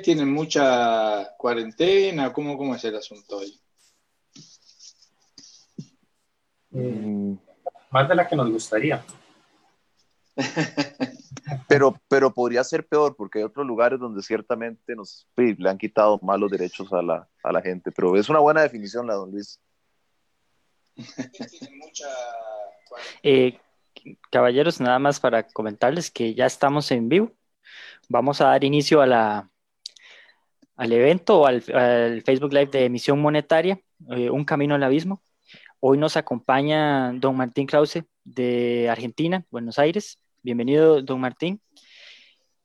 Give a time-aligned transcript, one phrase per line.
[0.00, 2.32] tienen mucha cuarentena?
[2.32, 3.60] ¿Cómo, cómo es el asunto ahí?
[6.70, 7.34] Mm.
[7.90, 9.04] Más de la que nos gustaría.
[11.68, 16.18] pero, pero podría ser peor porque hay otros lugares donde ciertamente nos le han quitado
[16.22, 17.90] malos derechos a la, a la gente.
[17.90, 19.60] Pero es una buena definición la don Luis.
[23.22, 23.58] Eh,
[24.30, 27.32] caballeros, nada más para comentarles que ya estamos en vivo.
[28.08, 29.50] Vamos a dar inicio a la,
[30.80, 35.22] al evento, al, al Facebook Live de emisión monetaria, eh, Un Camino al Abismo.
[35.78, 40.18] Hoy nos acompaña don Martín Krause de Argentina, Buenos Aires.
[40.42, 41.60] Bienvenido, don Martín.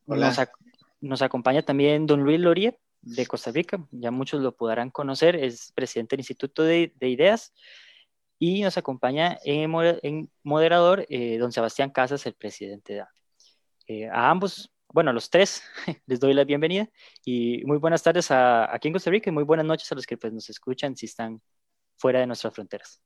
[0.05, 0.39] Nos,
[1.01, 5.73] nos, acompaña también don Luis Loría de Costa Rica, ya muchos lo podrán conocer, es
[5.75, 7.53] presidente del Instituto de, de Ideas.
[8.39, 9.73] Y nos acompaña en,
[10.03, 13.03] en moderador eh, don Sebastián Casas, el presidente de
[13.87, 15.62] eh, a ambos, bueno, a los tres,
[16.05, 16.90] les doy la bienvenida
[17.26, 20.08] y muy buenas tardes a, aquí en Costa Rica y muy buenas noches a los
[20.08, 21.41] que pues, nos escuchan si están
[21.98, 23.02] fuera de nuestras fronteras.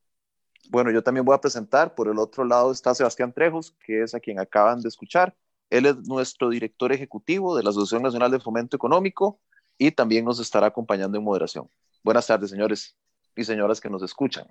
[0.68, 4.14] Bueno, yo también voy a presentar, por el otro lado está Sebastián Trejos, que es
[4.14, 5.34] a quien acaban de escuchar.
[5.68, 9.40] Él es nuestro director ejecutivo de la Asociación Nacional de Fomento Económico
[9.76, 11.68] y también nos estará acompañando en moderación.
[12.04, 12.96] Buenas tardes, señores
[13.34, 14.46] y señoras que nos escuchan.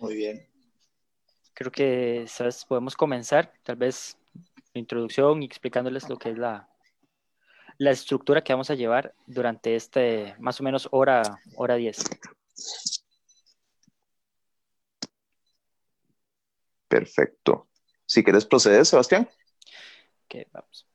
[0.00, 0.46] Muy bien.
[1.54, 2.62] Creo que ¿sabes?
[2.66, 4.18] podemos comenzar, tal vez,
[4.78, 6.68] introducción y explicándoles lo que es la,
[7.78, 11.22] la estructura que vamos a llevar durante este más o menos hora,
[11.56, 12.04] hora 10.
[16.88, 17.68] Perfecto.
[18.06, 19.28] Si quieres proceder, Sebastián.
[20.52, 20.86] vamos.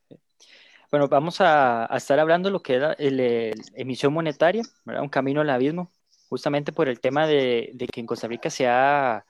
[0.92, 5.50] Bueno, vamos a, estar hablando de lo que es la emisión monetaria, un camino al
[5.50, 5.92] abismo,
[6.30, 9.26] justamente por el tema de, que en Costa Rica se ha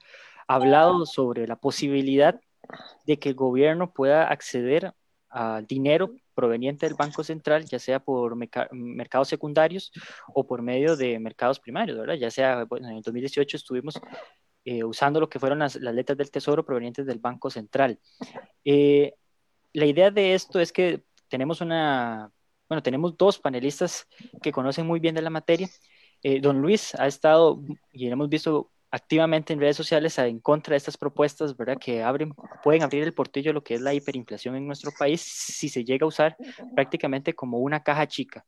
[0.48, 2.40] hablado sobre la posibilidad
[3.06, 4.94] de que el gobierno pueda acceder
[5.30, 8.36] al dinero proveniente del Banco Central, ya sea por
[8.72, 9.92] mercados secundarios
[10.34, 12.16] o por medio de mercados primarios, ¿verdad?
[12.16, 14.00] Ya sea, bueno, en el 2018 estuvimos
[14.66, 18.00] eh, usando lo que fueron las, letras del Tesoro provenientes del Banco Central.
[18.64, 19.14] Eh,
[19.74, 22.32] la idea de esto es que tenemos una,
[22.68, 24.08] bueno, tenemos dos panelistas
[24.42, 25.70] que conocen muy bien de la materia
[26.22, 27.62] eh, don Luis ha estado,
[27.92, 31.78] y hemos visto activamente en redes sociales en contra de estas propuestas, ¿verdad?
[31.80, 32.04] Que
[32.64, 36.06] pueden abrir el portillo lo que es la hiperinflación en nuestro país si se llega
[36.06, 36.38] a usar
[36.76, 38.46] prácticamente como una caja chica,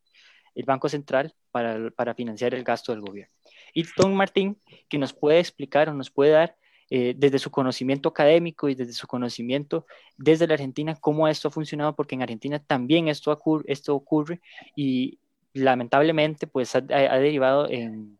[0.55, 3.33] el Banco Central, para, para financiar el gasto del gobierno.
[3.73, 4.57] Y don Martín,
[4.89, 6.55] que nos puede explicar o nos puede dar
[6.93, 9.85] eh, desde su conocimiento académico y desde su conocimiento
[10.17, 14.41] desde la Argentina, cómo esto ha funcionado, porque en Argentina también esto ocurre
[14.75, 15.17] y
[15.53, 18.17] lamentablemente pues ha, derivado en,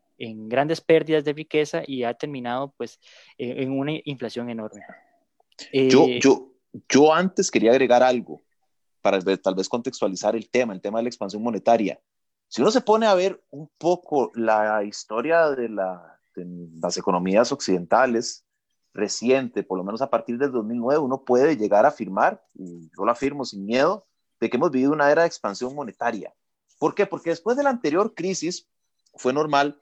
[0.49, 2.99] grandes pérdidas de riqueza y ha terminado pues
[3.37, 4.81] en una inflación enorme.
[5.71, 6.51] yo, eh, yo,
[6.89, 8.41] yo antes quería agregar algo
[9.01, 11.99] para tal vez contextualizar el tema, el tema de la expansión monetaria.
[12.47, 18.45] Si uno se pone a ver un poco la historia de, las economías occidentales
[18.93, 23.05] reciente, por lo menos a partir del 2009, uno puede llegar a afirmar, y yo
[23.05, 24.05] lo afirmo sin miedo,
[24.39, 26.33] de que hemos vivido una era de expansión monetaria.
[26.77, 27.05] ¿Por qué?
[27.05, 28.67] Porque después de la anterior crisis
[29.15, 29.79] fue normal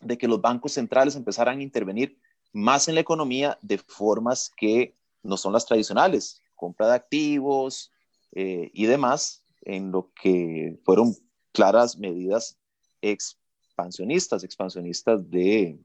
[0.00, 2.18] de que los bancos centrales empezaran a intervenir
[2.52, 7.92] más en la economía de formas que no son las tradicionales, compra de activos
[8.32, 11.14] eh, y demás, en lo que fueron
[11.52, 12.56] claras medidas
[13.00, 15.78] expansionistas, expansionistas de,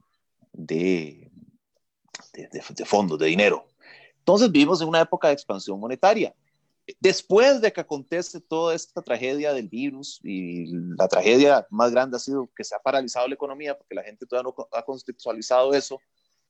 [0.54, 1.32] de,
[2.34, 3.66] de, de fondos, de dinero.
[4.20, 6.34] Entonces vivimos en una época de expansión monetaria
[7.00, 10.66] después de que acontece toda esta tragedia del virus y
[10.97, 14.25] la tragedia más grande ha sido que se ha paralizado la economía porque la gente
[14.25, 16.00] todavía no ha contextualizado eso,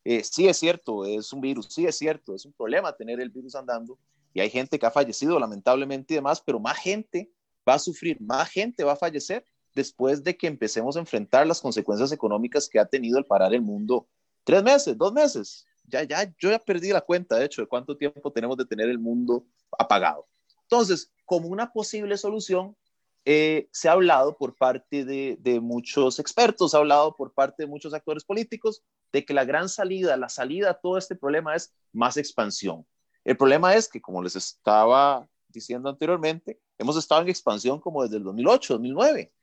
[0.04, 3.30] eh, sí es cierto, es un virus, sí es cierto, es un problema tener el
[3.30, 3.98] virus andando
[4.34, 7.32] y hay gente que ha fallecido lamentablemente y demás, pero más gente
[7.68, 11.62] va a sufrir, más gente va a fallecer después de que empecemos a enfrentar las
[11.62, 14.08] consecuencias económicas que ha tenido el parar el mundo
[14.44, 17.96] tres meses, dos meses, ya, ya, yo ya perdí la cuenta, de hecho, de cuánto
[17.96, 19.46] tiempo tenemos de tener el mundo
[19.78, 20.28] apagado.
[20.72, 22.78] Entonces, como una posible solución,
[23.26, 27.64] eh, se ha hablado por parte de, de, muchos expertos, se ha hablado por parte
[27.64, 28.82] de muchos actores políticos
[29.12, 32.86] de que la gran salida, la salida a todo este problema es más expansión.
[33.26, 38.16] El problema es que, como les estaba diciendo anteriormente, hemos estado en expansión como desde
[38.16, 39.34] el 2008, 2009.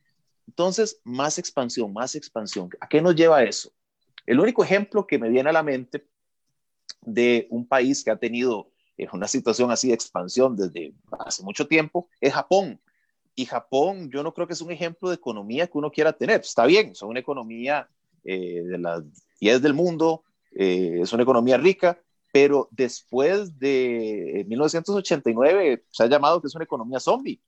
[0.46, 2.70] Entonces, más expansión, más expansión.
[2.80, 3.70] ¿A qué nos lleva eso?
[4.24, 6.08] El único ejemplo que me viene a la mente
[7.02, 11.66] de un país que ha tenido eh, una situación así de expansión desde hace mucho
[11.66, 12.80] tiempo es Japón.
[13.34, 16.40] Y Japón, yo no creo que es un ejemplo de economía que uno quiera tener.
[16.40, 17.88] Está bien, son una economía
[18.24, 19.04] eh, de las
[19.40, 22.00] 10 del mundo, eh, es una economía rica,
[22.32, 27.40] pero después de 1989 se ha llamado que es una economía zombie.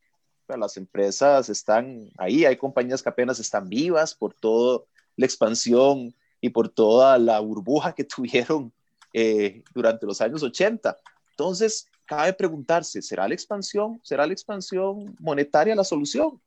[0.46, 4.84] las empresas están ahí, hay compañías que apenas están vivas por toda
[5.16, 8.72] la expansión y por toda la burbuja que tuvieron
[9.12, 10.96] eh, durante los años 80.
[11.40, 16.38] Entonces, cabe preguntarse, ¿será la expansión, será la expansión monetaria la solución?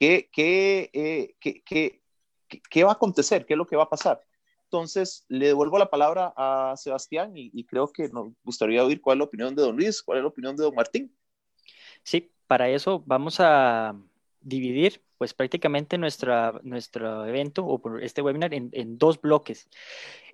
[0.00, 2.02] ¿Qué, qué, eh, qué, qué,
[2.48, 3.46] qué va a acontecer?
[3.46, 4.20] ¿Qué es lo que va a pasar?
[4.64, 9.18] Entonces, le devuelvo la palabra a Sebastián y, creo que nos gustaría oír cuál es
[9.20, 11.16] la opinión de don Luis, cuál es la opinión de don Martín.
[12.02, 13.94] Sí, para eso vamos a
[14.42, 19.68] dividir pues prácticamente nuestra, nuestro evento o por este webinar en, dos bloques.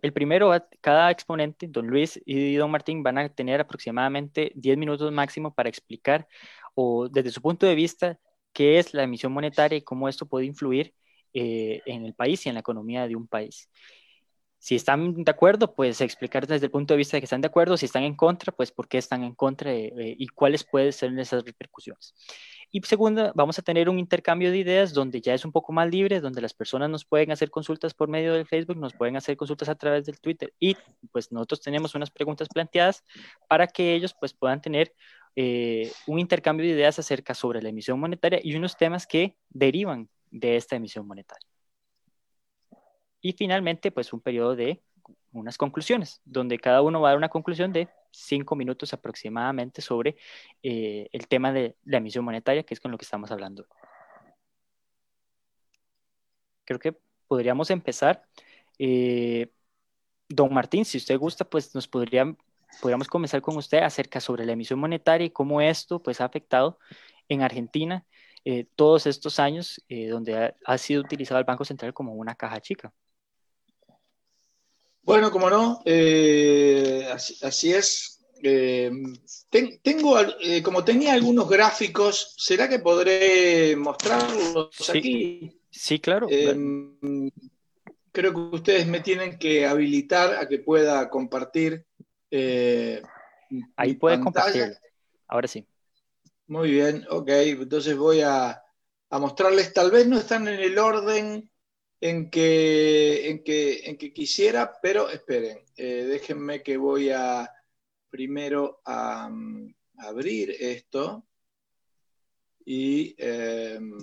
[0.02, 0.50] El primero,
[0.81, 5.69] cada exponente, don Luis y don Martín, van a tener aproximadamente 10 minutos máximo para
[5.69, 6.26] explicar
[6.75, 8.19] o desde su punto de vista
[8.52, 10.94] qué es la emisión monetaria y cómo esto puede influir
[11.34, 13.69] eh, en el país y en la economía de un país.
[14.58, 17.46] Si están de acuerdo, pues explicar desde el punto de vista de que están de
[17.46, 17.76] acuerdo.
[17.76, 20.93] Si están en contra, pues por qué están en contra eh, eh, y cuáles pueden
[20.93, 22.14] ser esas repercusiones.
[22.70, 25.88] Y segundo, vamos a tener un intercambio de ideas donde ya es un poco más
[25.88, 29.38] libre, donde las personas nos pueden hacer consultas por medio del Facebook, nos pueden hacer
[29.38, 30.76] consultas a través del Twitter y
[31.11, 33.05] pues nosotros tenemos unas preguntas planteadas
[33.49, 34.94] para que ellos pues puedan tener
[35.35, 40.11] eh, un intercambio de ideas acerca sobre la emisión monetaria y unos temas que derivan
[40.31, 41.49] de esta emisión monetaria.
[43.23, 44.82] Y finalmente, pues un periodo de
[45.32, 50.16] unas conclusiones, donde cada uno va a dar una conclusión de cinco minutos aproximadamente sobre
[50.62, 53.66] eh, el tema de la emisión monetaria, que es con lo que estamos hablando.
[56.64, 56.96] Creo que
[57.26, 58.25] podríamos empezar.
[58.78, 59.50] Eh,
[60.28, 62.34] don Martín, si usted gusta, pues nos podría,
[62.81, 66.78] podríamos comenzar con usted acerca sobre la emisión monetaria y cómo esto pues, ha afectado
[67.28, 68.06] en Argentina
[68.44, 72.93] eh, todos estos años donde ha sido utilizado el Banco Central como una caja chica.
[75.08, 77.08] Bueno, como no, eh,
[77.43, 78.22] así, es.
[78.43, 78.93] Eh,
[79.82, 85.62] tengo, eh, como tenía algunos gráficos, ¿será que podré mostrarlos aquí?
[85.70, 86.28] Sí, claro.
[86.28, 91.87] creo que ustedes me tienen que habilitar a que pueda compartir.
[93.76, 94.76] Ahí puede compartir.
[95.26, 95.66] Ahora sí.
[96.49, 97.31] Muy bien, ok.
[97.31, 98.62] Entonces voy a,
[99.08, 101.47] a mostrarles, tal vez no están en el orden
[102.00, 107.52] en que, en que, en que quisiera, pero esperen, eh, déjenme que voy a
[108.10, 111.26] primero a, mm, abrir esto
[112.64, 113.98] y, em,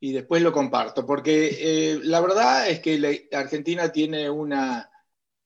[0.00, 4.90] y después lo comparto, porque eh, la verdad es que la Argentina tiene una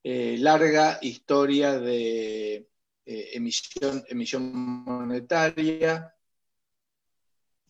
[0.05, 2.69] eh, larga historia de
[3.05, 4.53] emisión, emisión
[4.85, 6.15] monetaria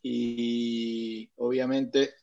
[0.02, 2.14] y obviamente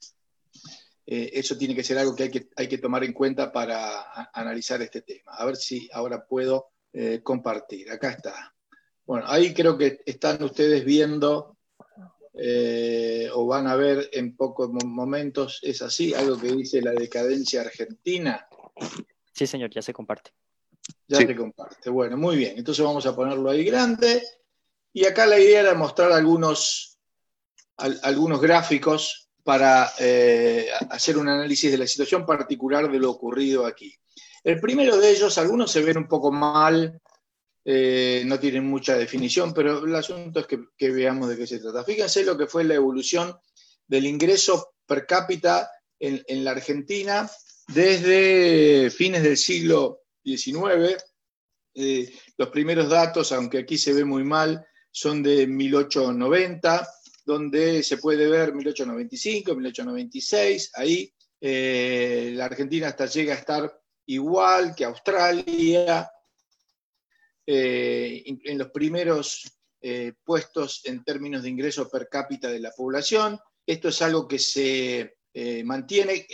[1.12, 4.30] eh, eso tiene que ser algo que hay, que hay que tomar en cuenta para
[4.32, 5.32] analizar este tema.
[5.32, 7.90] A ver si ahora puedo eh, compartir.
[7.90, 8.54] Acá está.
[9.08, 11.58] Bueno, ahí creo que están ustedes viendo
[12.36, 17.62] eh, o van a ver en pocos momentos, es así, algo que dice la decadencia
[17.62, 18.48] argentina.
[19.34, 20.30] Sí, señor, ya se comparte.
[21.08, 21.90] Ya se comparte.
[21.90, 22.56] Bueno, muy bien.
[22.56, 24.22] Entonces vamos a ponerlo ahí grande.
[24.94, 27.00] Y acá la idea era mostrar algunos,
[27.78, 33.96] algunos gráficos para eh, hacer un análisis de la situación particular de lo ocurrido aquí.
[34.44, 37.00] El primero de ellos, algunos se ven un poco mal,
[37.66, 41.84] eh, no tienen mucha definición, pero el asunto es que, veamos de qué se trata.
[41.84, 43.38] Fíjense lo que fue la evolución
[43.88, 45.70] del ingreso per cápita
[46.00, 47.30] en, la Argentina
[47.68, 50.98] desde fines del siglo XIX.
[51.76, 56.88] Eh, los primeros datos, aunque aquí se ve muy mal, son de 1890
[57.30, 64.74] donde se puede ver 1895, 1896, ahí eh, la Argentina hasta llega a estar igual
[64.74, 66.10] que Australia,
[67.46, 69.48] eh, en los primeros
[69.80, 73.40] eh, puestos en términos de ingreso per cápita de la población.
[73.64, 75.14] Esto es algo que se
[75.64, 76.26] mantiene,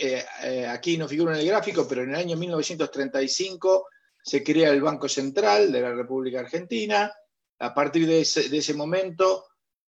[0.68, 3.86] aquí no figura en el gráfico, pero en el año 1935
[4.22, 7.12] se crea el Banco Central de la República Argentina.
[7.58, 9.44] A partir de ese momento,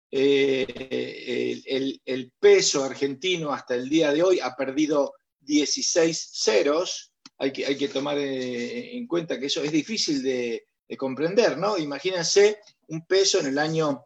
[0.09, 7.11] eh, el, peso argentino hasta el día de hoy ha perdido 16 ceros.
[7.37, 10.65] Hay que, tomar eh, en cuenta que eso es difícil de,
[10.97, 11.77] comprender, ¿no?
[11.77, 14.05] Imagínense un peso en el año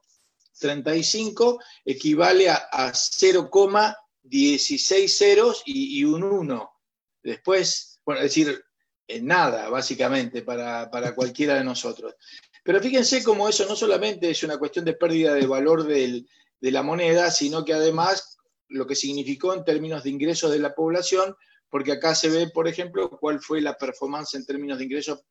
[0.60, 6.72] 35 equivale a, 0,16 ceros y, un 1.
[7.24, 8.65] Después, bueno, es decir,
[9.22, 12.15] nada, básicamente, para, para cualquiera de nosotros.
[12.63, 16.25] Pero fíjense cómo eso no solamente es una cuestión de pérdida de valor de
[16.60, 18.38] la moneda, sino que además
[18.68, 21.36] lo que significó en términos de ingresos de la población,
[21.70, 25.22] porque acá se ve, por ejemplo, cuál fue la performance en términos de ingresos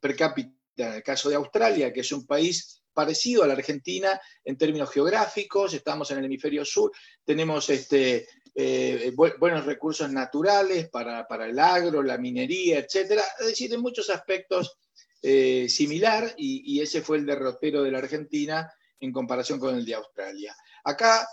[0.00, 4.20] per cápita en el caso de Australia, que es un país parecido a la Argentina
[4.44, 6.92] en términos geográficos, estamos en el hemisferio sur,
[7.24, 13.20] tenemos este, eh, buenos recursos naturales para, el agro, la minería, etc.
[13.40, 14.78] Es decir, en muchos aspectos
[15.20, 19.94] eh, similar y, ese fue el derrotero de la Argentina en comparación con el de
[19.94, 20.56] Australia.
[20.84, 21.26] Acá,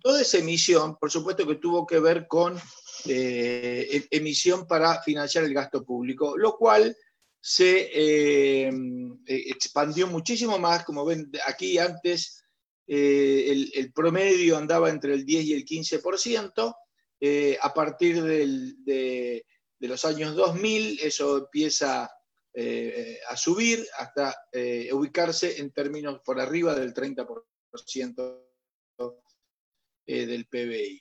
[0.00, 2.58] toda esa emisión, por supuesto que tuvo que ver con
[3.04, 6.96] eh, em, emisión para financiar el gasto público, lo cual
[7.38, 8.70] se eh,
[9.26, 12.42] expandió muchísimo más, como ven aquí antes,
[12.86, 16.74] el, promedio andaba entre el 10 y el 15%,
[17.60, 19.44] a partir de, de,
[19.80, 22.10] los años 2000 eso empieza
[22.60, 28.46] eh, a subir hasta eh, ubicarse en términos por arriba del 30%
[30.04, 31.00] eh, del PBI.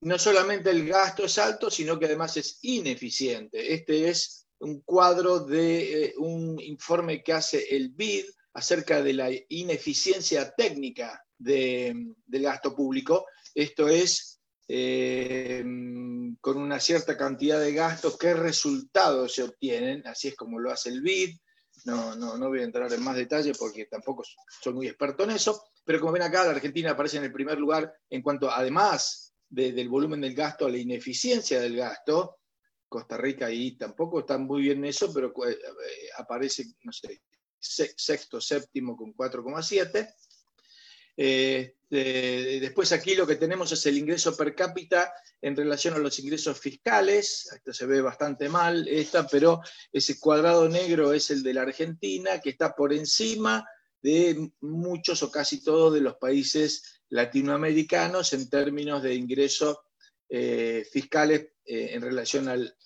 [0.00, 3.72] no solamente el gasto es alto, sino que además es ineficiente.
[3.72, 10.52] Este es un cuadro de un informe que hace el BID acerca de la ineficiencia
[10.56, 13.24] técnica del gasto público.
[13.54, 14.37] Esto es
[14.68, 15.64] eh,
[16.40, 20.90] con una cierta cantidad de gastos, qué resultados se obtienen, así es como lo hace
[20.90, 21.36] el BID.
[21.84, 24.22] No, no, no voy a entrar en más detalle porque tampoco
[24.60, 27.58] soy muy experto en eso, pero como ven acá, la Argentina aparece en el primer
[27.58, 32.36] lugar en cuanto, además del volumen del gasto, a la ineficiencia del gasto.
[32.88, 35.56] Costa Rica ahí tampoco está muy bien en eso, pero eh,
[36.18, 37.22] aparece, no sé,
[37.58, 40.14] sexto, séptimo con 4,7.
[41.20, 41.74] Eh,
[42.60, 46.60] después aquí lo que tenemos es el ingreso per cápita en relación a los ingresos
[46.60, 47.50] fiscales.
[47.52, 49.60] Esto se ve bastante mal, esta, pero
[49.92, 53.66] ese cuadrado negro es el de la Argentina, que está por encima
[54.00, 59.76] de muchos o casi todos de los países latinoamericanos en términos de ingresos
[60.28, 62.76] eh, fiscales eh, en relación al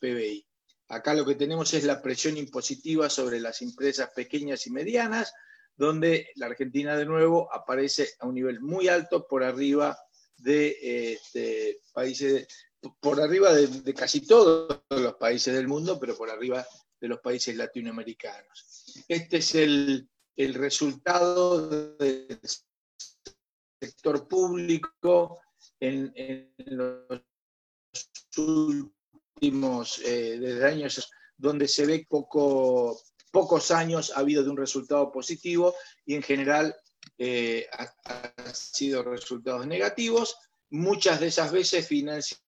[0.00, 0.46] PBI.
[0.88, 5.32] Acá lo que tenemos es la presión impositiva sobre las empresas pequeñas y medianas,
[5.76, 9.98] donde la Argentina de nuevo aparece a un nivel muy alto por arriba
[10.36, 12.46] de, este, países,
[13.00, 16.66] por arriba de, casi todos los países del mundo, pero por arriba
[17.00, 19.04] de los países latinoamericanos.
[19.08, 22.40] Este es el, resultado del
[23.78, 25.38] sector público
[25.78, 27.22] en, los
[28.38, 33.00] últimos eh, desde años donde se ve poco
[33.30, 36.76] pocos años ha habido de un resultado positivo y en general
[37.18, 37.66] eh,
[38.04, 40.36] han sido resultados negativos,
[40.70, 42.40] muchas de esas veces financiados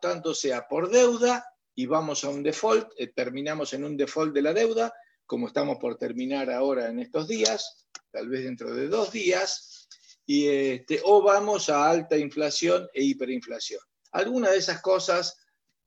[0.00, 4.42] tanto sea por deuda y vamos a un default, eh, terminamos en un default de
[4.42, 4.92] la deuda,
[5.26, 9.88] como estamos por terminar ahora en estos días, tal vez dentro de dos días,
[10.26, 13.80] y, este, o vamos a alta inflación e hiperinflación.
[14.12, 15.36] Algunas de esas cosas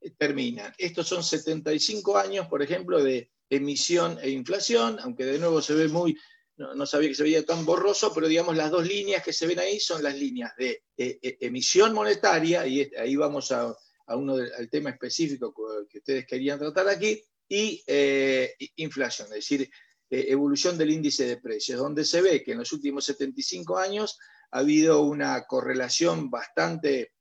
[0.02, 0.74] eh, terminan.
[0.78, 5.88] Estos son 75 años, por ejemplo, de emisión e inflación, aunque de nuevo se ve
[5.88, 6.18] muy,
[6.58, 9.60] no, sabía que se veía tan borroso, pero digamos las dos líneas que se ven
[9.60, 13.76] ahí son las líneas de e, e, emisión monetaria, y ahí vamos a,
[14.10, 15.54] uno al tema específico
[15.90, 19.70] que ustedes querían tratar aquí, y eh, inflación, es decir,
[20.10, 24.18] eh, evolución del índice de precios, donde se ve que en los últimos 75 años
[24.52, 27.14] ha habido una correlación bastante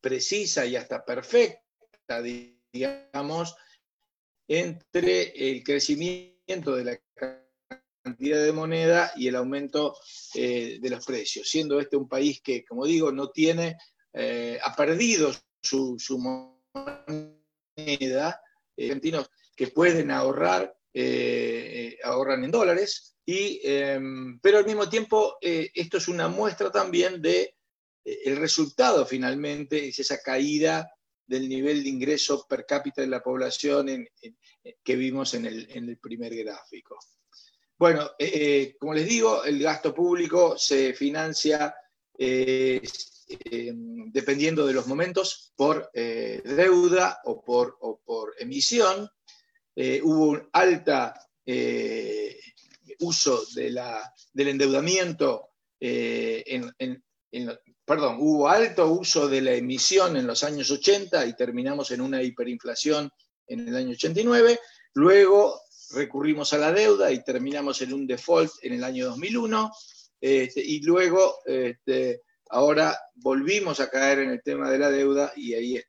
[0.00, 2.22] precisa y hasta perfecta,
[2.72, 3.54] digamos,
[4.48, 7.00] entre el crecimiento de la
[8.02, 9.96] cantidad de moneda y el aumento
[10.34, 13.76] eh, de los precios, siendo este un país que, como digo, no tiene,
[14.12, 17.40] eh, ha perdido su, moneda,
[18.76, 20.76] eh, argentinos que pueden ahorrar,
[22.04, 27.54] ahorran en dólares, y, em, pero al mismo tiempo esto es una muestra también de
[28.04, 30.95] el resultado finalmente, es esa caída
[31.26, 34.06] del nivel de ingreso per cápita de la población
[34.82, 36.98] que vimos en el, primer gráfico.
[37.78, 41.74] Bueno, eh, eh, como les digo, el gasto público se financia
[42.18, 42.80] eh,
[44.08, 49.10] dependiendo de los momentos por deuda o por, emisión.
[50.02, 51.20] hubo un alta
[53.00, 56.72] uso del endeudamiento en,
[57.86, 62.22] perdón, hubo alto uso de la emisión en los años 80 y terminamos en una
[62.22, 63.10] hiperinflación
[63.46, 64.58] en el año 89.
[64.94, 65.60] Luego
[65.92, 69.70] recurrimos a la deuda y terminamos en un default en el año 2001.
[70.20, 75.54] Este, y luego, este, ahora volvimos a caer en el tema de la deuda y
[75.54, 75.80] ahí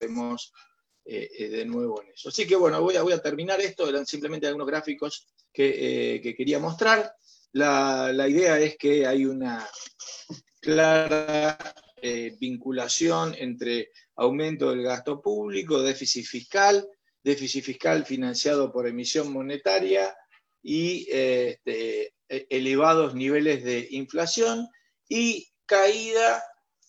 [0.00, 0.52] estamos
[1.04, 2.30] eh, de nuevo en eso.
[2.30, 6.34] Así que bueno, voy a, voy a terminar esto, eran simplemente algunos gráficos que, eh,
[6.34, 7.14] quería mostrar.
[7.52, 9.68] La, la, idea es que hay una,
[10.60, 11.58] clara
[12.00, 16.88] eh, vinculación entre aumento del gasto público, déficit fiscal
[17.22, 20.14] déficit fiscal financiado por emisión monetaria
[20.62, 24.68] y este, e, elevados niveles de inflación
[25.08, 26.42] y caída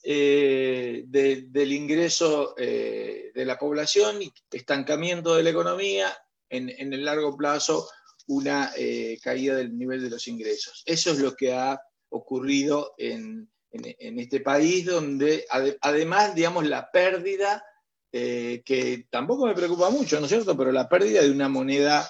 [0.03, 6.17] eh, del ingreso eh, de la población y estancamiento de la economía,
[6.49, 7.87] en, el largo plazo
[8.27, 10.83] una eh, caída del nivel de los ingresos.
[10.85, 15.47] Eso es lo que ha ocurrido en, este país, donde
[15.81, 17.65] además, digamos, la pérdida,
[18.11, 22.07] que tampoco me preocupa mucho, ¿no es cierto?, pero la pérdida de una moneda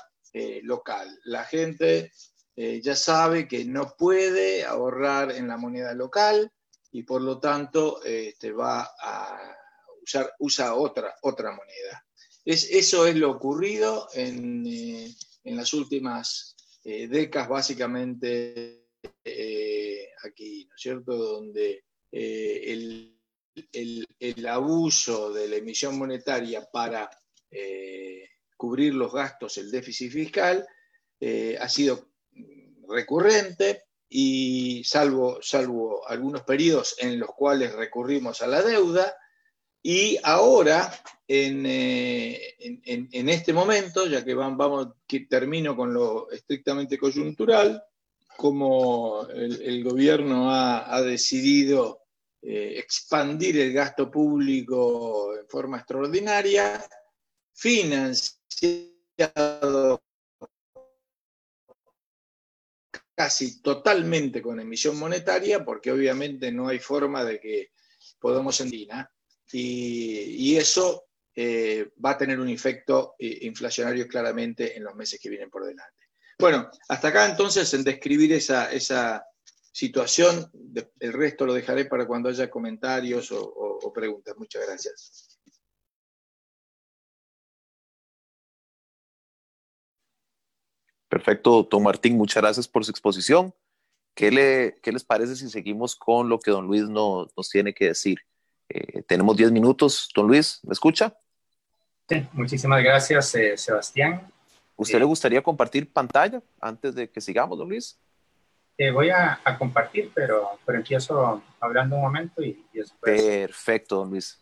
[0.64, 1.08] local.
[1.24, 2.12] La gente
[2.58, 6.52] ya sabe que no puede ahorrar en la moneda local,
[6.94, 9.58] y por lo tanto este, va a
[10.02, 12.06] usar usa otra, otra moneda.
[12.46, 14.64] Es, eso es lo ocurrido en,
[15.44, 18.88] eh, las últimas eh, décadas, básicamente
[19.24, 23.18] eh, aquí, ¿no es cierto?, donde el,
[23.72, 27.10] el, abuso de la emisión monetaria para
[28.56, 30.66] cubrir los gastos, el déficit fiscal,
[31.60, 32.12] ha sido
[32.88, 33.84] recurrente,
[34.16, 39.16] y salvo, salvo algunos periodos en los cuales recurrimos a la deuda,
[39.86, 40.92] y ahora,
[41.28, 47.84] en, eh, en, este momento, ya que vamos, que termino con lo estrictamente coyuntural,
[48.38, 52.06] como el, gobierno ha, decidido
[52.42, 56.82] eh, expandir el gasto público en forma extraordinaria,
[57.52, 58.42] financiado
[63.16, 67.72] casi totalmente con emisión monetaria, porque obviamente no hay forma de que
[68.20, 68.70] podamos en
[69.54, 71.06] y, eso
[71.36, 75.66] eh, va a tener un efecto eh, inflacionario claramente en los meses que vienen por
[75.66, 75.94] delante.
[76.40, 79.26] Bueno, hasta acá entonces en describir esa, esa
[79.72, 80.52] situación,
[81.00, 84.36] el resto lo dejaré para cuando haya comentarios o preguntas.
[84.38, 85.34] Muchas gracias.
[91.14, 93.54] Perfecto, doctor Martín, muchas gracias por su exposición.
[94.16, 97.86] ¿Qué, le, qué les parece si seguimos con lo que don Luis nos tiene que
[97.86, 98.18] decir?
[98.70, 100.10] Eh, tenemos 10 minutos.
[100.16, 101.16] Don Luis, ¿me escucha?
[102.10, 104.28] Sí, muchísimas gracias, eh, Sebastián.
[104.76, 107.98] ¿Usted le gustaría compartir pantalla antes de que sigamos, don Luis?
[108.78, 113.22] Eh, voy a, compartir, pero, pero empiezo hablando un momento y, después...
[113.22, 114.40] Perfecto, don Luis.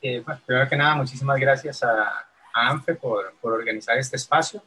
[0.00, 4.62] primero que nada, muchísimas gracias a, a ANFE por, por organizar este espacio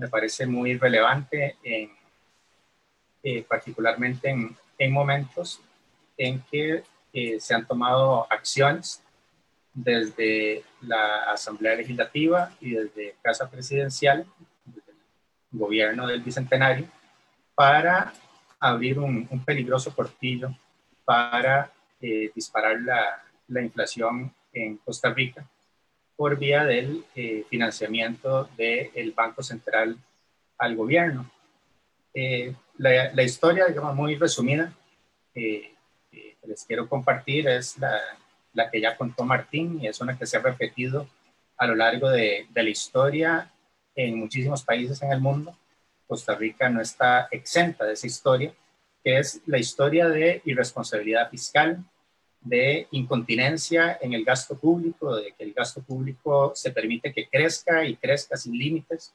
[0.00, 1.90] me parece muy relevante, en,
[3.22, 5.60] eh, particularmente en, en, momentos
[6.16, 6.82] en que
[7.12, 9.02] eh, se han tomado acciones
[9.72, 14.26] desde la Asamblea Legislativa y desde Casa Presidencial,
[14.64, 16.86] desde el gobierno del Bicentenario,
[17.54, 18.12] para
[18.58, 20.54] abrir un, peligroso portillo
[21.04, 25.46] para eh, disparar la, la inflación en Costa Rica
[26.20, 29.96] por vía del eh, financiamiento del Banco Central
[30.58, 31.30] al gobierno.
[32.12, 34.70] Eh, la, historia, digamos, muy resumida,
[36.10, 37.98] que les quiero compartir es la,
[38.52, 41.06] la, que ya contó Martín y es una que se ha repetido
[41.56, 43.52] a lo largo de, de la historia
[43.94, 45.56] en muchísimos países en el mundo.
[46.06, 48.52] Costa Rica no está exenta de esa historia,
[49.04, 51.84] que es la historia de irresponsabilidad fiscal,
[52.40, 57.84] de incontinencia en el gasto público, de que el gasto público se permite que crezca
[57.84, 59.12] y crezca sin límites,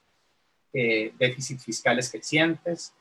[0.72, 2.94] eh, déficits fiscales crecientes.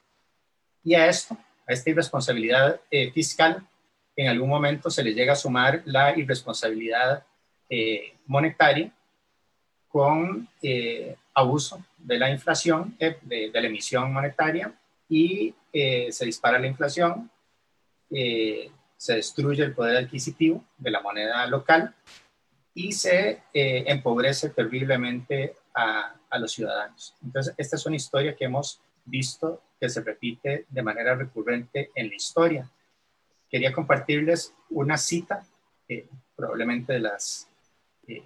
[0.83, 3.67] Y a esto, a esta irresponsabilidad eh, fiscal,
[4.15, 7.23] en algún momento se le llega a sumar la irresponsabilidad
[7.69, 8.91] eh, monetaria
[9.87, 10.47] con
[11.33, 14.73] abuso de la inflación, de, la emisión monetaria,
[15.07, 17.29] y se dispara la inflación
[18.97, 21.93] se destruye el poder adquisitivo de la moneda local
[22.73, 27.15] y se eh, empobrece terriblemente a, a, los ciudadanos.
[27.23, 32.09] Entonces, esta es una historia que hemos visto que se repite de manera recurrente en
[32.09, 32.69] la historia.
[33.55, 35.47] Quería compartirles una cita,
[35.87, 37.47] eh, probablemente de las
[38.05, 38.25] eh,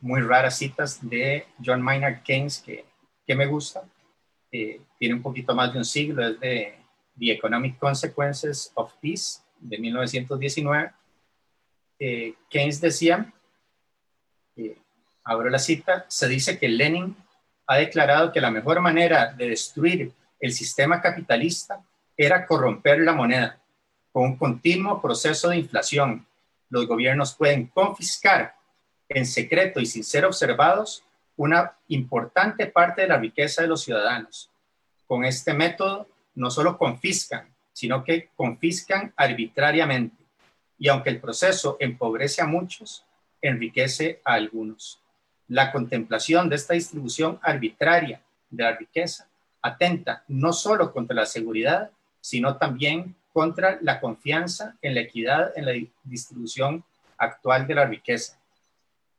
[0.00, 2.86] muy raras citas de John Maynard Keynes que,
[3.26, 3.84] que me gusta.
[4.50, 6.78] tiene un poquito más de un siglo, es de
[7.18, 10.92] The Economic Consequences of Peace, de 1919,
[11.98, 13.30] eh, Keynes decía,
[14.56, 14.78] eh,
[15.24, 17.14] abro la cita, se dice que Lenin
[17.66, 21.84] ha declarado que la mejor manera de destruir el sistema capitalista
[22.16, 23.59] era corromper la moneda
[24.12, 26.26] con un continuo proceso de inflación.
[26.68, 28.54] Los gobiernos pueden confiscar
[29.08, 31.04] en secreto y sin ser observados
[31.36, 34.50] una importante parte de la riqueza de los ciudadanos.
[35.06, 40.16] Con este método no solo confiscan, sino que confiscan arbitrariamente.
[40.78, 43.04] Y aunque el proceso empobrece a muchos,
[43.42, 45.00] enriquece a algunos.
[45.48, 49.26] La contemplación de esta distribución arbitraria de la riqueza
[49.62, 55.66] atenta no solo contra la seguridad, sino también contra la confianza en la equidad en
[55.66, 55.72] la
[56.04, 56.84] distribución
[57.16, 58.38] actual de la riqueza.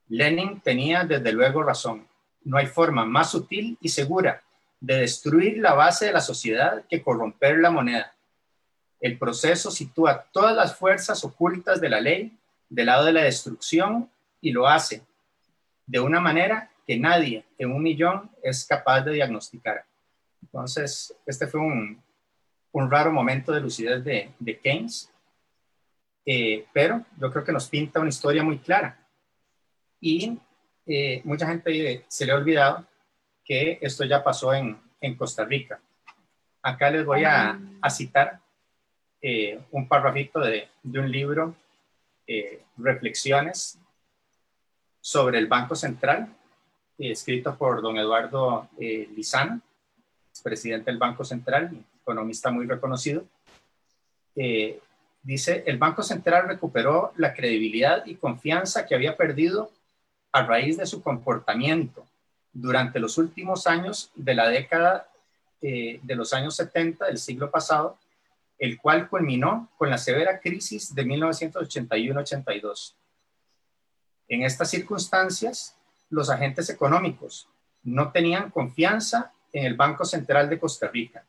[0.10, 2.06] Lenin tenía desde luego razón.
[2.43, 4.41] No hay forma más sutil y segura
[4.80, 8.13] de destruir la base de la sociedad que corromper la moneda.
[9.00, 12.38] El proceso sitúa todas las fuerzas ocultas de la ley
[12.69, 14.10] del lado de la destrucción
[14.41, 15.04] y lo hace
[15.86, 19.86] de una manera que nadie en un millón es capaz de diagnosticar.
[20.41, 22.02] Entonces, este fue un,
[22.72, 25.12] un raro momento de lucidez de, de Keynes,
[26.26, 28.98] eh, pero yo creo que nos pinta una historia muy clara.
[30.00, 30.38] Y
[30.86, 32.86] eh, mucha gente se le ha olvidado
[33.44, 35.80] que esto ya pasó en, en Costa Rica.
[36.62, 38.40] Acá les voy a, a citar
[39.22, 41.56] eh, un parrafito de, de un libro,
[42.78, 43.78] Reflexiones
[45.02, 46.34] sobre el Banco Central,
[46.98, 49.60] escrito por don Eduardo Lizana
[50.42, 53.26] presidente del Banco Central, economista muy reconocido,
[54.36, 54.80] eh,
[55.24, 59.72] dice, el Banco Central recuperó la credibilidad y confianza que había perdido
[60.32, 62.06] a raíz de su comportamiento
[62.54, 65.08] durante los últimos años de la década
[65.62, 67.98] eh, de los años 70 del siglo pasado,
[68.58, 72.96] el cual culminó con la severa crisis de 1981-82.
[74.28, 75.76] En estas circunstancias,
[76.10, 77.48] los agentes económicos
[77.84, 81.26] no tenían confianza en el Banco Central de Costa Rica.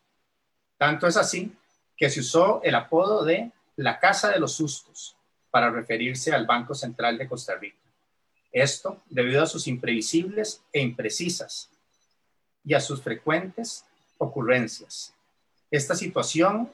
[0.83, 1.57] Tanto es así
[1.97, 5.15] que se usó el apodo de la Casa de los Sustos
[5.49, 7.79] para referirse al Banco Central de Costa Rica.
[8.51, 11.71] Esto debido a sus imprevisibles e imprecisas
[12.65, 13.85] y a sus frecuentes
[14.19, 15.15] ocurrencias.
[15.71, 16.69] Esta situación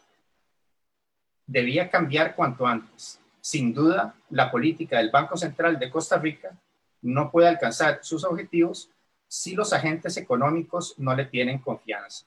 [1.46, 3.20] debía cambiar cuanto antes.
[3.42, 6.58] Sin duda, la política del Banco Central de Costa Rica
[7.02, 8.88] no puede alcanzar sus objetivos
[9.26, 12.24] si los agentes económicos no le tienen confianza.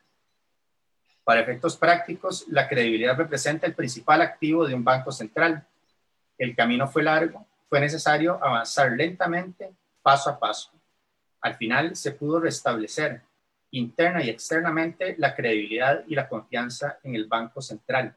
[1.23, 5.65] Para efectos prácticos, la credibilidad representa el principal activo de un banco central.
[6.37, 10.71] El camino fue largo, fue necesario avanzar lentamente, paso a paso.
[11.41, 13.21] Al final se pudo restablecer
[13.71, 18.15] interna y externamente la credibilidad y la confianza en el Banco Central.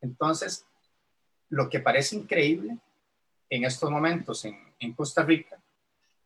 [0.00, 0.66] Entonces,
[1.48, 2.76] lo que parece increíble
[3.48, 5.58] en estos momentos en, Costa Rica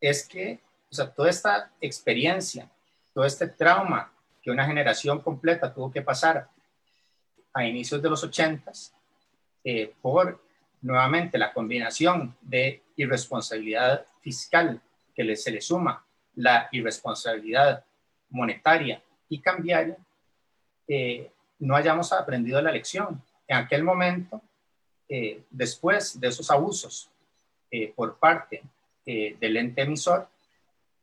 [0.00, 0.60] es que
[0.90, 2.68] o sea, toda esta experiencia,
[3.14, 6.48] todo este trauma que una generación completa tuvo que pasar
[7.52, 8.94] a inicios de los ochentas
[9.64, 10.42] eh, por
[10.82, 14.80] nuevamente la combinación de irresponsabilidad fiscal
[15.14, 16.04] que se le suma
[16.36, 17.84] la irresponsabilidad
[18.30, 19.96] monetaria y cambiaria,
[20.88, 23.22] eh, no hayamos aprendido la lección.
[23.46, 24.40] En aquel momento,
[25.08, 27.10] eh, después de esos abusos
[27.94, 28.62] por parte
[29.06, 30.28] del ente emisor,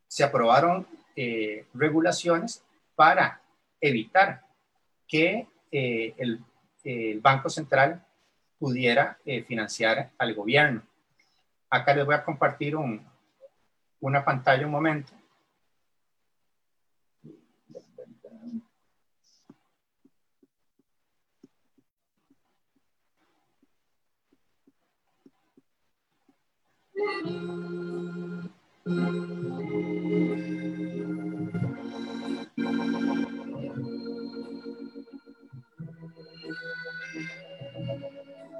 [0.08, 2.62] se aprobaron eh, regulaciones
[2.98, 3.40] para
[3.80, 4.42] evitar
[5.06, 6.44] que eh, el,
[7.20, 8.02] Banco Central
[8.58, 10.82] pudiera eh, financiar al gobierno.
[11.68, 12.74] Acá les voy a compartir
[14.00, 15.12] una pantalla un momento.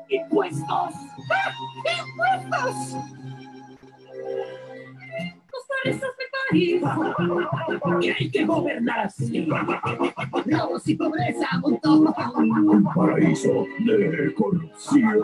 [0.08, 0.94] ¡Impuestos!
[2.06, 2.74] ¡Impuestos!
[5.50, 6.82] Costarricenses de país.
[8.00, 9.46] Que hay que gobernar así.
[10.46, 12.12] Robos y pobreza montón.
[12.94, 15.20] Paraíso de corrupción.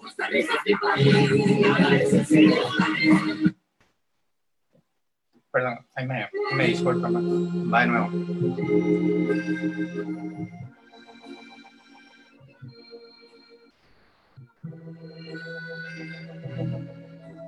[0.00, 1.60] Costarricenses de país.
[1.60, 2.56] Nada es sencillo.
[5.52, 7.10] Perdón, ahí me, me disculpa.
[7.10, 8.08] Va de nuevo.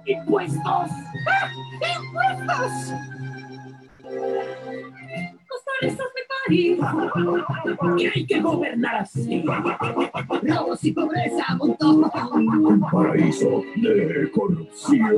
[0.06, 0.90] ¡Impuestos!
[1.96, 2.72] ¡Impuestos!
[5.48, 6.78] Costarricenses de país.
[7.96, 9.44] Que hay que gobernar así.
[10.42, 12.10] Robos y pobreza montón.
[12.92, 15.16] Paraíso de corrupción.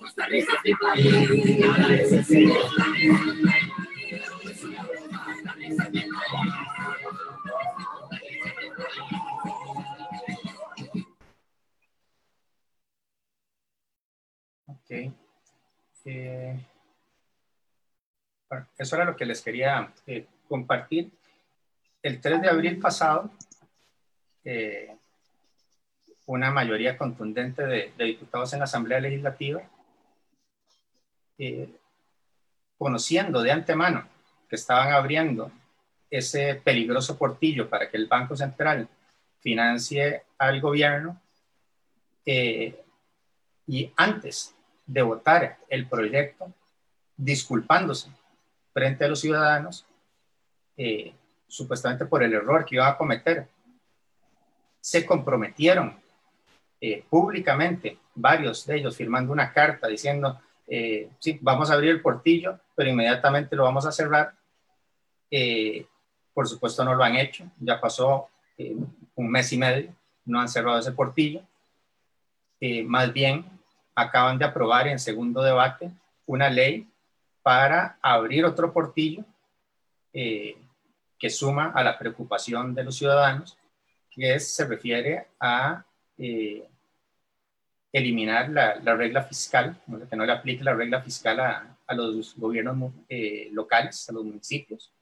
[0.00, 1.60] Costarricenses de país.
[1.60, 2.12] Nada es
[14.90, 16.58] Eh,
[18.76, 21.10] eso era lo que les quería eh, compartir.
[22.02, 23.30] El 3 de abril pasado,
[24.44, 24.96] eh,
[26.26, 29.62] una mayoría contundente de, diputados en la Asamblea Legislativa
[32.76, 34.06] conociendo de antemano
[34.46, 35.50] que estaban abriendo
[36.10, 38.86] ese peligroso portillo para que el Banco Central
[39.38, 41.18] financie al gobierno
[42.26, 44.54] y antes
[44.86, 46.52] de votar el proyecto,
[47.16, 48.10] disculpándose
[48.72, 49.86] frente a los ciudadanos,
[50.76, 51.12] eh,
[51.46, 53.46] supuestamente por el error que iba a cometer,
[54.80, 56.00] se comprometieron
[56.80, 60.40] eh, públicamente, varios de ellos firmando una carta diciendo,
[61.18, 64.34] sí, vamos a abrir el portillo, pero inmediatamente lo vamos a cerrar.
[66.32, 68.28] por supuesto no lo han hecho, ya pasó
[69.16, 71.42] un mes y medio, no han cerrado ese portillo.
[72.84, 73.59] más bien
[73.94, 75.90] acaban de aprobar en segundo debate
[76.26, 76.88] una ley
[77.42, 79.24] para abrir otro portillo
[80.12, 80.56] eh,
[81.18, 83.56] que suma a la preocupación de los ciudadanos,
[84.10, 85.84] que se refiere a
[86.16, 86.66] eh,
[87.92, 93.48] eliminar la, regla fiscal, que no le aplique la regla fiscal a, los gobiernos eh,
[93.50, 94.92] locales, a los municipios,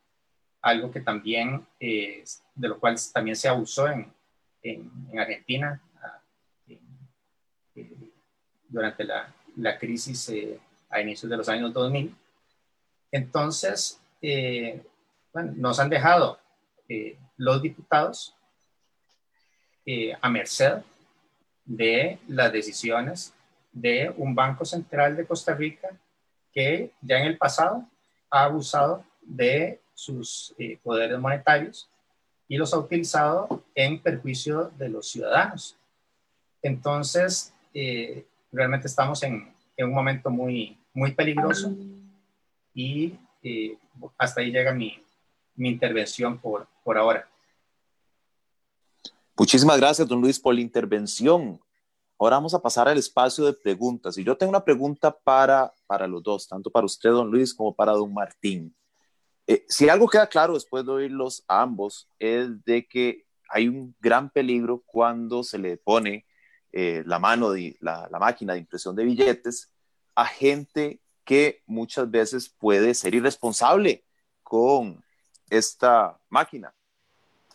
[0.62, 2.24] algo que también, de
[2.54, 4.10] lo cual también se abusó en,
[4.62, 5.80] en, en Argentina,
[8.68, 10.58] durante la, la crisis eh,
[10.90, 12.14] a inicios de los años 2000.
[13.10, 14.82] Entonces, eh,
[15.32, 16.38] bueno, nos han dejado
[16.88, 18.34] eh, los diputados
[20.20, 20.82] a merced
[21.64, 23.32] de las decisiones
[23.72, 25.88] de un Banco Central de Costa Rica
[26.52, 27.88] que ya en el pasado
[28.28, 31.88] ha abusado de sus poderes monetarios
[32.48, 35.78] y los ha utilizado en perjuicio de los ciudadanos.
[36.60, 37.54] Entonces,
[38.52, 41.72] realmente estamos en, un momento muy, muy peligroso
[42.74, 43.78] y eh,
[44.16, 45.00] hasta ahí llega mi,
[45.56, 47.28] intervención por, por ahora.
[49.36, 51.60] Muchísimas gracias, don Luis, por la intervención.
[52.18, 54.18] Ahora vamos a pasar al espacio de preguntas.
[54.18, 57.74] Y yo tengo una pregunta para, para los dos, tanto para usted, don Luis, como
[57.74, 58.74] para don Martín.
[59.46, 63.94] Eh, si algo queda claro después de oírlos a ambos, es de que hay un
[64.00, 66.26] gran peligro cuando se le pone
[66.72, 69.70] eh, la mano de la, máquina de impresión de billetes
[70.14, 74.04] a gente que muchas veces puede ser irresponsable
[74.42, 75.02] con
[75.48, 76.74] esta máquina.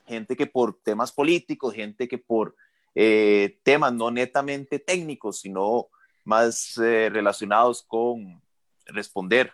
[0.07, 2.55] Gente que por temas políticos, gente que por
[2.95, 5.89] eh, temas no netamente técnicos, sino
[6.23, 8.41] más eh, relacionados con
[8.85, 9.53] responder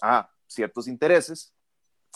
[0.00, 1.52] a ciertos intereses,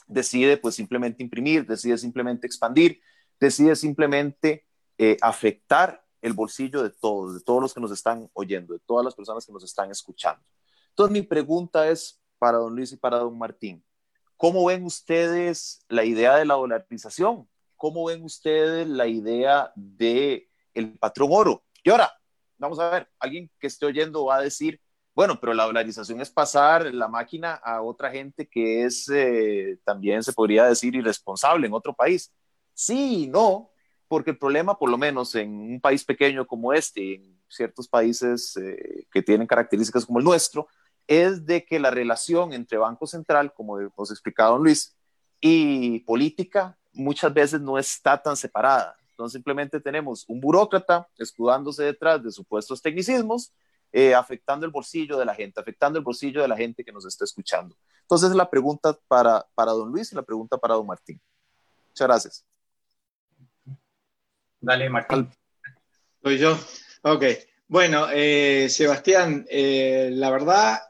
[0.07, 3.01] decide pues simplemente imprimir, decide simplemente expandir,
[3.41, 4.65] decide simplemente
[5.21, 9.15] afectar el bolsillo de todos, de todos los que nos están oyendo, de todas las
[9.15, 10.43] personas que nos están escuchando.
[10.91, 13.85] Entonces, mi pregunta es para don Luis y para don Martín.
[14.37, 17.49] ¿Cómo ven ustedes la idea de la dolarización?
[17.77, 21.65] ¿Cómo ven ustedes la idea de el patrón oro?
[21.83, 22.13] Y ahora,
[22.57, 24.81] vamos a ver, alguien que esté oyendo va a decir,
[25.15, 30.23] bueno, pero la dolarización es pasar la máquina a otra gente que es, eh, también
[30.23, 32.33] se podría decir, irresponsable en otro país.
[32.73, 33.73] Sí, no,
[34.09, 38.57] porque el problema, por lo menos en un país pequeño como este, en ciertos países
[38.57, 40.67] eh, que tienen características como el nuestro,
[41.07, 44.97] es de que la relación entre Banco Central, como nos explicado don Luis,
[45.41, 48.97] y política muchas veces no está tan separada.
[49.11, 53.53] Entonces simplemente tenemos un burócrata escudándose detrás de supuestos tecnicismos,
[53.91, 57.07] eh, afectando el bolsillo de la gente, afectando el bolsillo de la gente que nos
[57.07, 57.75] está escuchando.
[58.03, 61.21] Entonces la pregunta para, para don Luis y la pregunta para don Martín.
[61.91, 62.48] Muchas gracias.
[64.61, 65.31] Dale, Martín.
[66.23, 66.59] Soy yo.
[67.03, 67.25] Ok.
[67.69, 70.81] Bueno, eh, Sebastián, eh, la verdad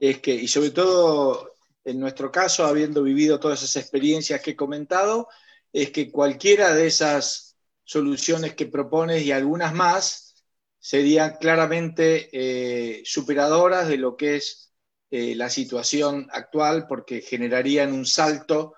[0.00, 1.54] es que, y sobre todo
[1.84, 5.28] en nuestro caso, habiendo vivido todas esas experiencias que he comentado,
[5.72, 10.44] es que cualquiera de esas soluciones que propones y algunas más
[10.78, 14.70] serían claramente eh, superadoras de lo que es
[15.10, 18.74] la situación actual porque generarían un salto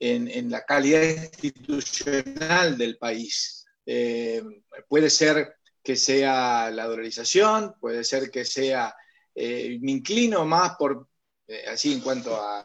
[0.00, 1.02] en la calidad
[1.42, 3.55] institucional del país.
[3.86, 4.42] Eh,
[4.88, 8.94] puede ser que sea la dolarización, puede ser que sea,
[9.34, 11.08] eh, me inclino más por,
[11.46, 12.64] eh, así en cuanto a,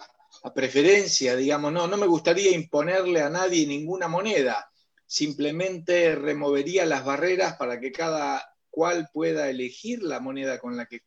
[0.56, 4.72] preferencia, digamos, no, no me gustaría imponerle a nadie ninguna moneda,
[5.06, 11.02] simplemente removería las barreras para que cada cual pueda elegir la moneda con la que,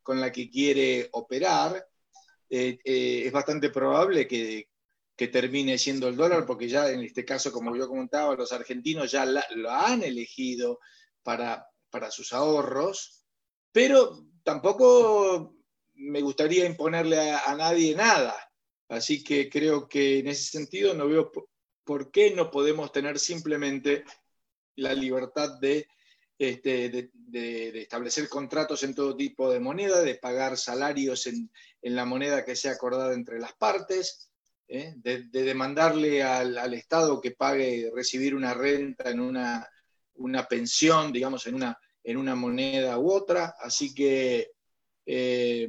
[0.00, 1.84] con la que quiere operar.
[2.48, 4.68] es bastante probable que,
[5.18, 9.10] que termine siendo el dólar, porque ya en este caso, como yo comentaba, los argentinos
[9.10, 10.78] ya lo han elegido
[11.24, 13.24] para, para sus ahorros,
[13.72, 15.56] pero tampoco
[15.96, 18.36] me gustaría imponerle a, nadie nada.
[18.88, 21.32] Así que creo que en ese sentido no veo
[21.84, 24.04] por, qué no podemos tener simplemente
[24.76, 25.88] la libertad de
[26.38, 31.50] este, de, establecer contratos en todo tipo de moneda, de pagar salarios en,
[31.82, 34.27] la moneda que sea acordada entre las partes,
[34.68, 34.94] ¿eh?
[34.96, 39.66] de, demandarle al, Estado que pague recibir una renta en una,
[40.48, 43.56] pensión, digamos, en una, en una moneda u otra.
[43.58, 44.52] Así que
[45.06, 45.68] eh,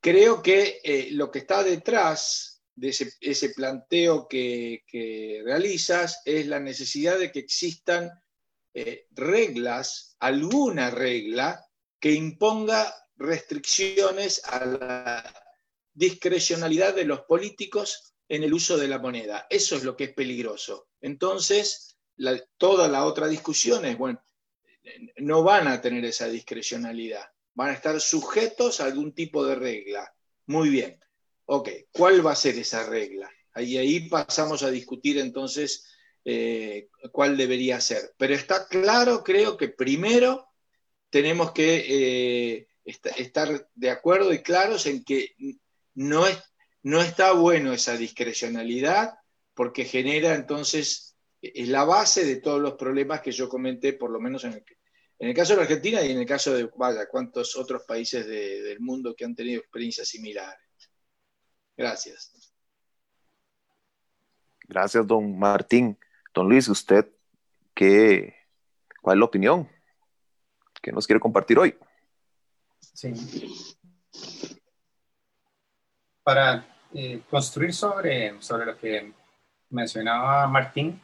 [0.00, 6.60] creo que eh, lo que está detrás de ese, planteo que, que realizas es la
[6.60, 8.10] necesidad de que existan
[9.10, 11.60] reglas, alguna regla
[11.98, 15.42] que imponga restricciones a la
[15.92, 19.46] discrecionalidad de los políticos en el uso de la moneda.
[19.50, 20.88] Eso es lo que es peligroso.
[21.00, 21.98] Entonces,
[22.56, 24.22] toda la otra discusión es, bueno,
[25.16, 30.14] no van a tener esa discrecionalidad, van a estar sujetos a algún tipo de regla.
[30.46, 31.00] Muy bien.
[31.46, 33.28] Ok, ¿cuál va a ser esa regla?
[33.52, 35.88] Ahí, ahí pasamos a discutir entonces
[36.24, 38.14] eh, cuál debería ser.
[38.16, 40.46] Pero está claro, creo que primero
[41.10, 41.84] tenemos que
[42.54, 45.34] eh, estar de acuerdo y claros en que
[45.94, 46.38] no, es,
[46.82, 49.14] no está bueno esa discrecionalidad
[49.54, 54.20] porque genera entonces, es la base de todos los problemas que yo comenté, por lo
[54.20, 54.64] menos en el,
[55.18, 58.26] en el caso de la Argentina y en el caso de, vaya, cuántos otros países
[58.26, 60.66] del mundo que han tenido experiencias similares.
[61.76, 62.32] Gracias.
[64.66, 65.98] Gracias, don Martín.
[66.32, 67.06] Don Luis, ¿usted
[67.74, 68.34] qué,
[69.02, 69.68] cuál es la opinión
[70.80, 71.74] que nos quiere compartir hoy?
[72.94, 73.12] Sí.
[76.22, 79.12] Para eh, construir sobre, sobre lo que
[79.70, 81.00] mencionaba Martín,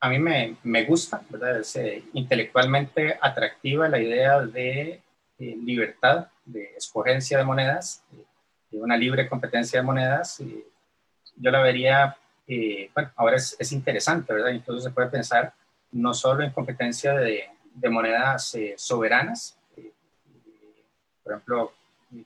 [0.00, 1.60] a mí me, me gusta, ¿verdad?
[1.60, 5.00] Es eh, intelectualmente atractiva la idea de
[5.38, 8.04] eh, libertad, de escogencia de monedas,
[8.70, 10.42] de una libre competencia de monedas.
[11.36, 14.50] yo la vería eh, bueno, ahora es, es, interesante, ¿verdad?
[14.50, 15.54] Incluso se puede pensar
[15.92, 17.44] no solo en competencia de,
[17.74, 19.92] de monedas eh, soberanas, eh,
[21.22, 21.72] por ejemplo,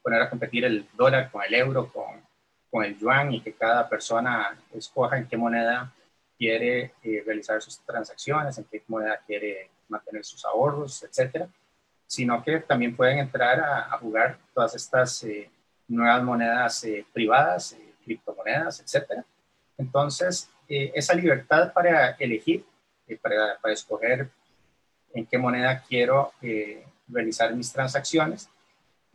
[0.03, 2.23] poner a competir el dólar con el euro, con,
[2.71, 5.93] con, el yuan y que cada persona escoja en qué moneda
[6.39, 6.93] quiere
[7.25, 11.49] realizar sus transacciones, en qué moneda quiere mantener sus ahorros, etcétera,
[12.07, 15.25] sino que también pueden entrar a, a jugar todas estas
[15.89, 19.25] nuevas monedas privadas, criptomonedas, etcétera,
[19.79, 22.65] entonces, eh, esa libertad para elegir,
[23.07, 24.31] eh, para, para, escoger
[25.15, 28.49] en qué moneda quiero eh, realizar mis transacciones,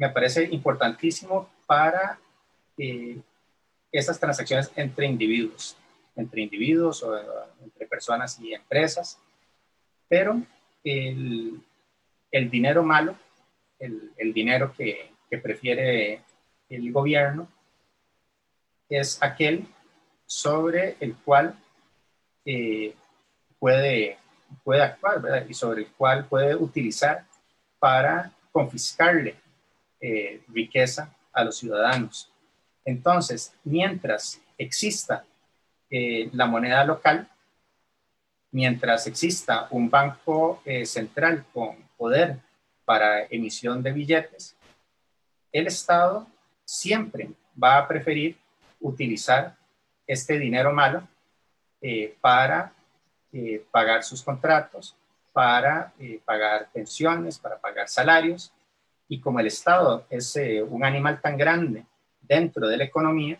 [0.02, 2.18] me parece importantísimo para
[3.92, 5.78] esas transacciones entre individuos,
[6.16, 7.16] entre individuos o
[7.64, 9.20] entre personas y empresas.
[10.10, 10.42] Pero
[10.84, 11.62] el,
[12.32, 13.16] dinero malo,
[13.78, 16.24] el, dinero que, que prefiere
[16.68, 17.48] el gobierno,
[18.90, 19.68] es aquel
[20.26, 21.56] sobre el cual
[22.44, 22.96] eh,
[23.60, 24.18] puede,
[24.64, 25.46] puede actuar ¿verdad?
[25.48, 27.24] y sobre el cual puede utilizar
[27.78, 29.36] para confiscarle
[30.02, 32.32] eh, riqueza a los ciudadanos.
[32.84, 35.24] Entonces, mientras exista
[35.90, 37.30] eh, la moneda local,
[38.52, 42.38] mientras exista un banco central con poder
[42.84, 44.58] para emisión de billetes,
[45.52, 46.28] el Estado
[46.66, 47.30] siempre
[47.62, 48.38] va a preferir
[48.80, 49.56] utilizar
[50.08, 51.08] este dinero malo
[51.82, 52.74] eh, para
[53.32, 54.96] eh, pagar sus contratos,
[55.32, 58.52] para eh, pagar pensiones, para pagar salarios.
[59.12, 61.86] Y como el Estado es un animal tan grande
[62.22, 63.38] dentro de la economía,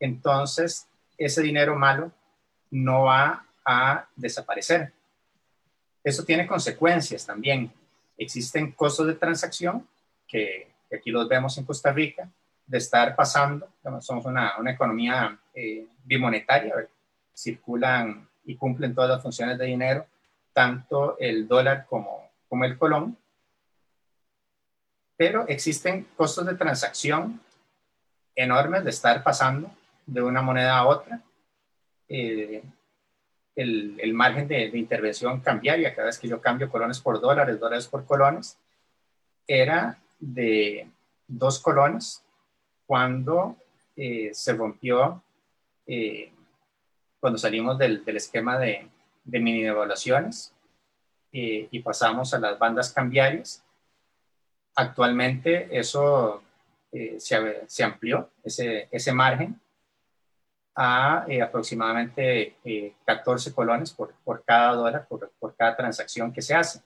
[0.00, 2.10] entonces ese dinero malo
[2.72, 4.92] no va a desaparecer.
[6.02, 7.72] Eso tiene consecuencias también.
[8.18, 9.86] Existen costos de transacción
[10.26, 12.28] que, que aquí los vemos en Costa Rica,
[12.66, 13.68] de estar pasando,
[14.00, 16.74] somos una, una economía eh, bimonetaria,
[17.32, 20.04] circulan y cumplen todas las funciones de dinero,
[20.52, 23.16] tanto el dólar como, como el colón,
[25.16, 27.40] pero existen costos de transacción
[28.34, 29.70] enormes de estar pasando
[30.06, 31.20] de una moneda a otra.
[32.08, 32.62] Eh,
[33.54, 37.86] el, margen de, de, intervención cambiaria, cada vez que yo cambio colones por dólares, dólares
[37.86, 38.56] por colones,
[39.46, 40.88] era de
[41.26, 42.22] dos colones
[42.86, 43.56] cuando
[43.96, 45.22] eh, se rompió,
[45.86, 46.32] eh,
[47.20, 48.88] cuando salimos del, del esquema de,
[49.24, 50.52] de, mini devaluaciones
[51.32, 53.62] eh, y pasamos a las bandas cambiarias.
[54.74, 56.42] Actualmente eso
[56.90, 59.60] se, se, amplió, ese, ese margen,
[60.74, 62.56] a aproximadamente
[63.04, 66.82] 14 colones por, por cada dólar, por, por, cada transacción que se hace.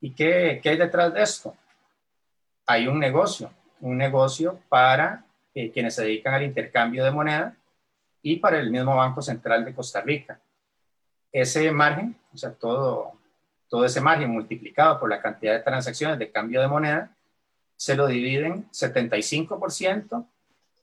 [0.00, 1.56] ¿Y qué, qué hay detrás de esto?
[2.66, 3.50] Hay un negocio,
[3.80, 5.24] un negocio para
[5.54, 7.56] eh, quienes se dedican al intercambio de moneda
[8.22, 10.40] y para el mismo Banco Central de Costa Rica.
[11.32, 13.17] Ese margen, o sea, todo,
[13.68, 17.14] todo ese margen multiplicado por la cantidad de transacciones de cambio de moneda,
[17.76, 20.26] se lo dividen 75%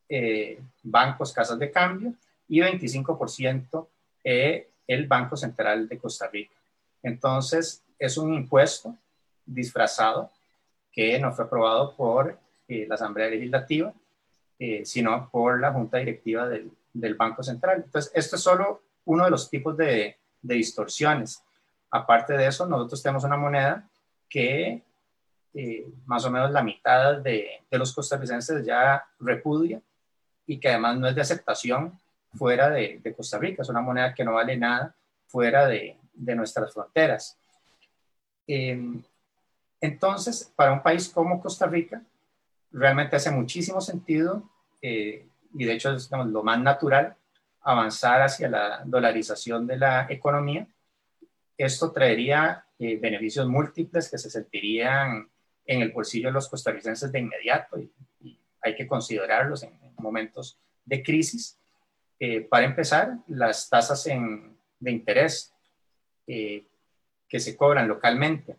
[0.07, 2.13] eh, bancos, casas de cambio
[2.47, 3.87] y 25%
[4.23, 6.53] eh, el Banco Central de Costa Rica.
[7.01, 8.95] Entonces, es un impuesto
[9.45, 10.31] disfrazado
[10.91, 13.93] que no fue aprobado por eh, la Asamblea Legislativa,
[14.57, 17.83] eh, sino por la Junta Directiva del, del, Banco Central.
[17.85, 21.43] Entonces, esto es solo uno de los tipos de, de distorsiones.
[21.95, 23.87] Aparte de eso, nosotros tenemos una moneda
[24.29, 24.83] que
[25.53, 29.81] eh, más o menos la mitad de, los costarricenses ya repudia
[30.45, 31.97] y que además no es de aceptación
[32.33, 34.93] fuera de, Costa Rica, es una moneda que no vale nada
[35.27, 37.37] fuera de, nuestras fronteras.
[38.45, 39.01] Eh,
[39.79, 42.01] entonces, para un país como Costa Rica,
[42.73, 44.43] realmente hace muchísimo sentido
[44.81, 47.15] eh, y de hecho es lo más natural
[47.61, 50.67] avanzar hacia la dolarización de la economía.
[51.57, 55.29] Esto traería eh, beneficios múltiples que se sentirían
[55.65, 57.91] en el bolsillo de los costarricenses de inmediato y,
[58.61, 61.59] hay que considerarlos en, momentos de crisis.
[62.19, 65.53] Eh, para empezar, las tasas de interés
[66.25, 66.65] eh,
[67.29, 68.55] que se cobran localmente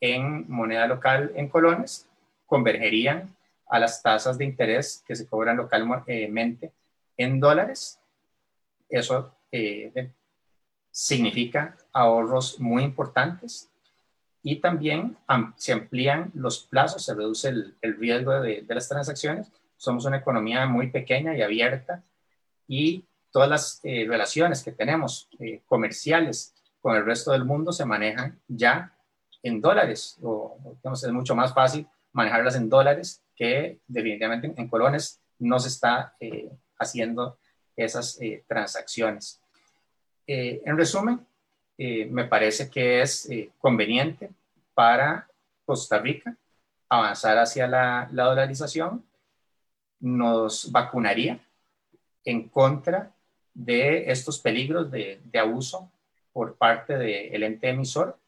[0.00, 2.08] en moneda local en colones
[2.46, 3.32] convergerían
[3.68, 6.72] a las tasas de interés que se cobran localmente
[7.16, 8.00] en dólares.
[8.88, 9.36] Eso
[10.98, 13.70] significa ahorros muy importantes
[14.42, 15.16] y también
[15.56, 19.46] se amplían los plazos, se reduce el, riesgo de, las transacciones.
[19.76, 22.02] Somos una economía muy pequeña y abierta
[22.66, 27.84] y todas las eh, relaciones que tenemos eh, comerciales con el resto del mundo se
[27.84, 28.92] manejan ya
[29.44, 35.20] en dólares, o digamos, es mucho más fácil manejarlas en dólares que definitivamente en colones
[35.38, 37.38] no se está eh, haciendo
[37.76, 38.18] esas
[38.48, 39.40] transacciones.
[40.28, 41.26] Eh, en resumen,
[41.78, 44.30] me parece que es conveniente
[44.74, 45.28] para
[45.64, 46.36] Costa Rica
[46.88, 49.04] avanzar hacia la, la dolarización,
[50.00, 51.40] nos vacunaría
[52.24, 53.12] en contra
[53.54, 55.90] de estos peligros de, de abuso
[56.32, 58.18] por parte del ente emisor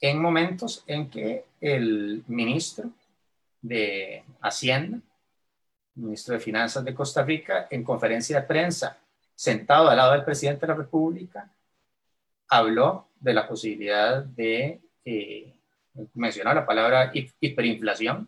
[0.00, 2.90] en momentos en que el ministro
[3.62, 5.00] de Hacienda,
[5.94, 8.98] ministro de Finanzas de Costa Rica, en conferencia de prensa,
[9.34, 11.50] sentado al lado del presidente de la República,
[12.48, 15.54] habló de la posibilidad de eh,
[16.14, 17.10] mencionar la palabra
[17.40, 18.26] hiperinflación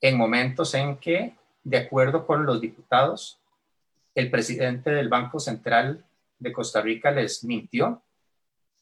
[0.00, 3.38] en momentos en que, de acuerdo con los diputados,
[4.14, 6.04] el presidente del Banco Central
[6.38, 8.02] de Costa Rica les mintió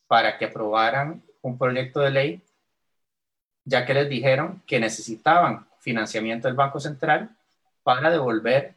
[0.07, 2.43] para que aprobaran un proyecto de ley
[3.64, 7.37] ya que les dijeron que necesitaban financiamiento del Banco Central
[7.83, 8.74] para devolver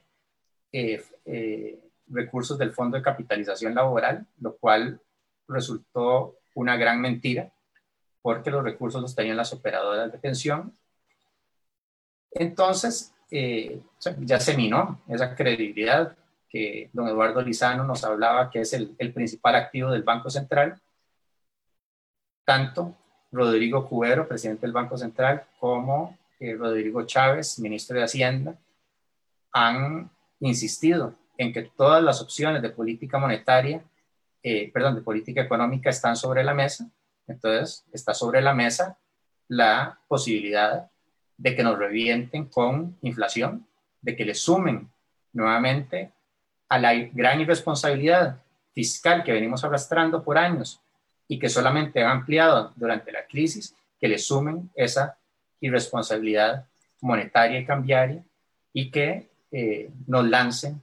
[0.73, 1.79] eh, eh,
[2.11, 4.99] recursos del Fondo de Capitalización Laboral, lo cual
[5.47, 7.51] resultó una gran mentira,
[8.21, 10.75] porque los recursos los tenían las operadoras de pensión.
[12.31, 13.81] Entonces, eh,
[14.19, 16.15] ya se minó esa credibilidad
[16.49, 20.79] que don Eduardo Lizano nos hablaba que es el, principal activo del Banco Central,
[22.43, 22.97] tanto
[23.31, 28.59] Rodrigo Cubero, presidente del Banco Central, como eh, Rodrigo Chávez, ministro de Hacienda,
[29.53, 30.09] han
[30.41, 33.83] insistido en que todas las opciones de política monetaria,
[34.43, 36.87] eh, perdón, de política económica están sobre la mesa.
[37.27, 38.99] Entonces, está sobre la mesa
[39.47, 40.91] la posibilidad
[41.37, 43.65] de que nos revienten con inflación,
[44.03, 44.87] de que le sumen
[45.33, 46.11] nuevamente
[46.69, 48.37] a la gran irresponsabilidad
[48.75, 50.79] fiscal que venimos arrastrando por años
[51.27, 55.17] y que solamente han ampliado durante la crisis, que le sumen esa
[55.59, 56.67] irresponsabilidad
[57.01, 58.23] monetaria y cambiaria
[58.73, 60.81] y que eh, nos lancen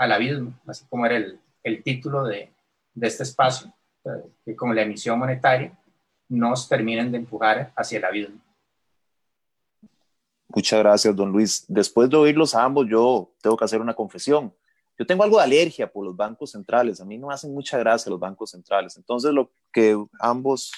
[0.00, 2.50] al abismo, así como era el, el título de,
[2.94, 3.70] de, este espacio,
[4.46, 5.78] que con la emisión monetaria
[6.26, 8.40] nos terminen de empujar hacia el abismo.
[10.48, 11.66] Muchas gracias, don Luis.
[11.68, 14.54] Después de oírlos a ambos, yo tengo que hacer una confesión.
[14.98, 16.98] Yo tengo algo de alergia por los bancos centrales.
[17.02, 18.96] A mí no hacen mucha gracia los bancos centrales.
[18.96, 20.72] Entonces, lo que ambos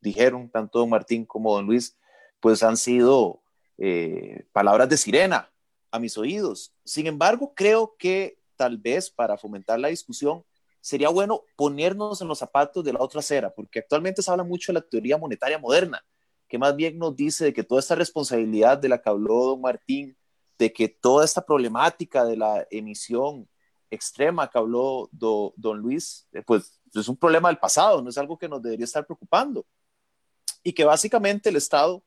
[0.00, 1.98] dijeron, tanto don Martín como don Luis,
[2.38, 3.42] pues han sido
[3.76, 5.50] eh, palabras de sirena
[5.90, 6.72] a mis oídos.
[6.84, 10.44] Sin embargo, creo que tal vez para fomentar la discusión
[10.80, 14.72] sería bueno ponernos en los zapatos de la otra acera, porque actualmente se habla mucho
[14.72, 16.04] de la teoría monetaria moderna,
[16.48, 19.60] que más bien nos dice de que toda esta responsabilidad de la que habló don
[19.60, 20.16] Martín,
[20.58, 23.48] de que toda esta problemática de la emisión
[23.90, 28.38] extrema que habló don Luis, eh, pues es un problema del pasado, no es algo
[28.38, 29.66] que nos debería estar preocupando.
[30.62, 32.02] Y que básicamente el Estado,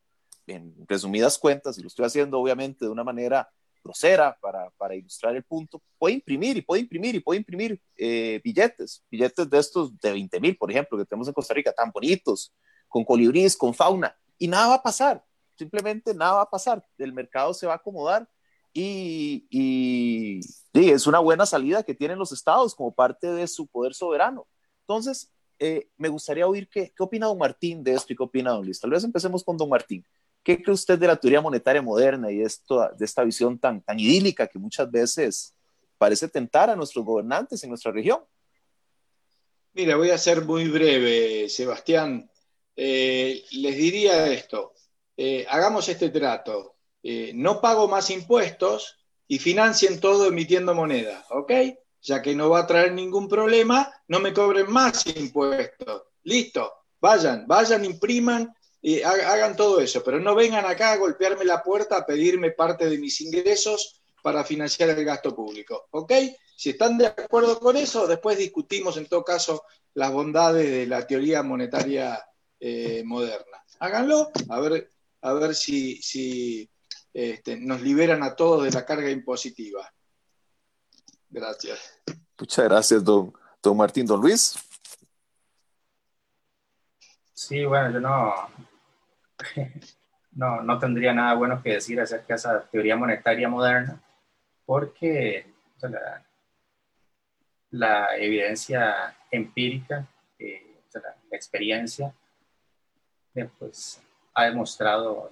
[0.47, 3.49] en resumidas cuentas, y lo estoy haciendo obviamente de una manera
[3.84, 8.40] grosera para, para, ilustrar el punto, puede imprimir y puede imprimir y puede imprimir eh,
[8.44, 11.92] billetes, billetes de estos de 20 mil, por ejemplo, que tenemos en Costa Rica, tan
[11.92, 12.54] bonitos,
[12.88, 15.24] con colibríes, con fauna, y nada va a pasar,
[15.58, 18.28] simplemente nada va a pasar, el mercado se va a acomodar
[18.74, 20.40] y, y,
[20.74, 24.48] es una buena salida que tienen los estados como parte de su poder soberano.
[24.82, 28.52] Entonces, eh, me gustaría oír qué, qué opina don Martín de esto y qué opina
[28.52, 28.80] don Luis.
[28.80, 30.06] Tal vez empecemos con don Martín.
[30.44, 34.00] ¿Qué cree usted de la teoría monetaria moderna y esto, de esta visión tan, tan
[34.00, 35.54] idílica que muchas veces
[35.98, 38.22] parece tentar a nuestros gobernantes en nuestra región?
[39.74, 42.30] Mira, voy a ser muy breve, Sebastián.
[42.76, 44.74] Eh, les diría esto,
[45.16, 51.52] eh, hagamos este trato, eh, no pago más impuestos y financien todo emitiendo moneda, ¿ok?
[52.02, 56.04] Ya que no va a traer ningún problema, no me cobren más impuestos.
[56.24, 61.62] Listo, vayan, vayan, impriman y hagan todo eso, pero no vengan acá a golpearme la
[61.62, 65.88] puerta a pedirme parte de mis ingresos para financiar el gasto público.
[65.92, 66.14] ¿Ok?
[66.56, 69.64] Si están de acuerdo con eso, después discutimos en todo caso
[69.94, 72.24] las bondades de la teoría monetaria
[72.60, 73.64] eh, moderna.
[73.80, 74.90] Háganlo, a ver,
[75.22, 76.70] a ver si, si
[77.14, 79.92] este, nos liberan a todos de la carga impositiva.
[81.30, 82.02] Gracias.
[82.38, 84.06] Muchas gracias, don, don Martín.
[84.06, 84.56] Don Luis.
[87.34, 88.34] Sí, bueno, yo no,
[90.34, 94.02] no, no tendría nada bueno que decir acerca de esa teoría monetaria moderna,
[94.66, 95.46] porque
[97.72, 100.08] la, evidencia empírica,
[100.39, 102.14] eh, la, experiencia,
[103.36, 104.02] eh, pues,
[104.34, 105.30] ha demostrado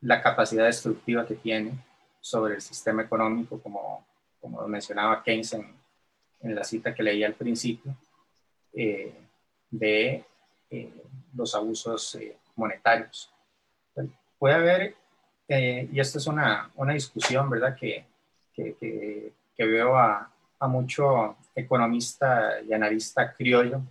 [0.00, 1.72] la capacidad destructiva que tiene
[2.20, 4.06] sobre el sistema económico, como,
[4.40, 5.80] como mencionaba Keynes en,
[6.42, 7.94] la cita que leí al principio,
[8.72, 9.14] eh,
[9.70, 10.24] de
[11.34, 12.16] los abusos
[12.60, 13.32] monetarios.
[14.38, 14.94] Puede haber,
[15.48, 18.06] eh, y esto es una, una discusión, ¿verdad?, que,
[18.54, 23.82] que, que, veo a, a, mucho economista y analista criollo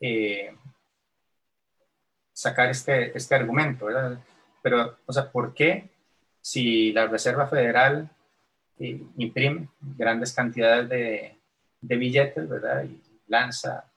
[0.00, 0.54] eh,
[2.32, 4.18] sacar este, este argumento, ¿verdad?
[4.62, 5.88] Pero, o sea, ¿por qué
[6.40, 8.08] si la Reserva Federal
[8.78, 11.38] eh, imprime grandes cantidades de,
[11.80, 12.84] de, billetes, ¿verdad?
[12.84, 13.90] Y lanza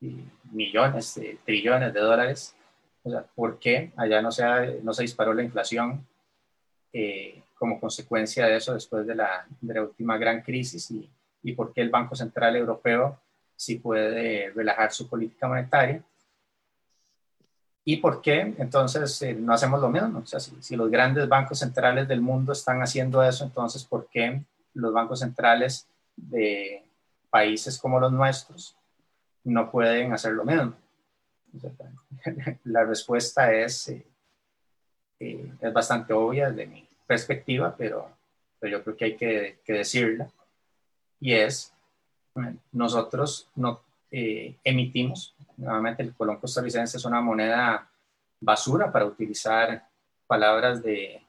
[0.00, 2.54] millones, de, trillones de dólares.
[3.02, 6.06] O sea, ¿por qué allá no se, no se disparó la inflación
[6.92, 10.90] eh, como consecuencia de eso después de la, de la última gran crisis?
[10.90, 11.08] Y,
[11.42, 13.18] y, por qué el Banco Central Europeo
[13.54, 16.02] sí puede relajar su política monetaria?
[17.84, 20.18] ¿Y por qué entonces eh, no hacemos lo mismo?
[20.18, 24.08] O sea, si, si los grandes bancos centrales del mundo están haciendo eso, entonces ¿por
[24.08, 24.42] qué
[24.74, 26.82] los bancos centrales de
[27.30, 28.75] países como los nuestros
[29.46, 30.74] no pueden hacer lo mismo.
[32.64, 34.06] La respuesta es, eh,
[35.20, 38.10] eh, es bastante obvia desde mi perspectiva, pero,
[38.58, 40.28] pero yo creo que hay que, decirla.
[41.20, 41.72] Y es,
[42.72, 43.80] nosotros no
[44.10, 47.88] eh, emitimos, nuevamente el colón costarricense es una moneda
[48.40, 49.86] basura para utilizar
[50.26, 51.22] palabras de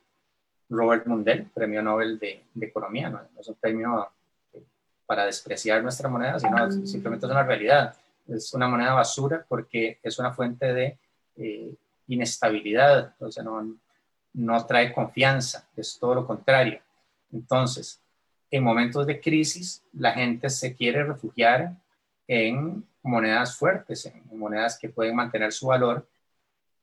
[0.69, 4.09] Robert Mundell, premio Nobel de, Economía, no, es un premio
[5.05, 7.95] para despreciar nuestra moneda, sino simplemente es una realidad
[8.27, 10.99] es una moneda basura porque es una fuente de
[11.35, 11.75] eh,
[12.07, 13.77] inestabilidad, sea, no,
[14.33, 16.79] no trae confianza, es todo lo contrario.
[17.31, 18.01] Entonces,
[18.49, 21.75] en momentos de crisis, la gente se quiere refugiar
[22.27, 26.07] en monedas fuertes, en monedas que pueden mantener su valor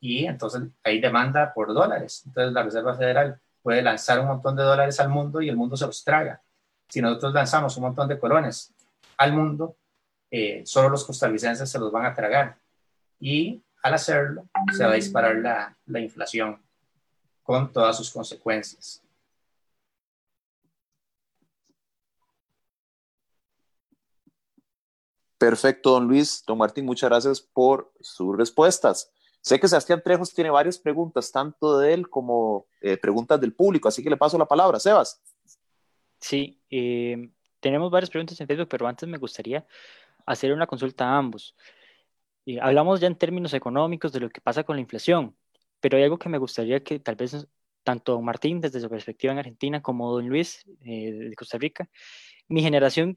[0.00, 2.22] y entonces hay demanda por dólares.
[2.26, 5.76] Entonces la Reserva Federal puede lanzar un montón de dólares al mundo y el mundo
[5.76, 6.42] se los traga.
[6.88, 8.74] Si nosotros lanzamos un montón de colones
[9.16, 9.76] al mundo,
[10.36, 12.58] eh, solo los costarricenses se los van a tragar.
[13.20, 16.60] Y al hacerlo, se va a disparar la, la inflación
[17.44, 19.00] con todas sus consecuencias.
[25.38, 26.42] Perfecto, don Luis.
[26.44, 29.12] Don Martín, muchas gracias por sus respuestas.
[29.40, 33.86] Sé que Sebastián Trejos tiene varias preguntas, tanto de él como eh, preguntas del público,
[33.86, 34.80] así que le paso la palabra.
[34.80, 35.22] Sebas.
[36.18, 37.30] Sí, eh,
[37.60, 39.64] tenemos varias preguntas en Facebook, pero antes me gustaría
[40.26, 41.56] hacer una consulta a ambos.
[42.44, 45.36] Y hablamos ya en términos económicos de lo que pasa con la inflación,
[45.80, 47.46] pero hay algo que me gustaría que tal vez
[47.82, 51.88] tanto don Martín desde su perspectiva en Argentina como don Luis eh, de Costa Rica,
[52.48, 53.16] mi generación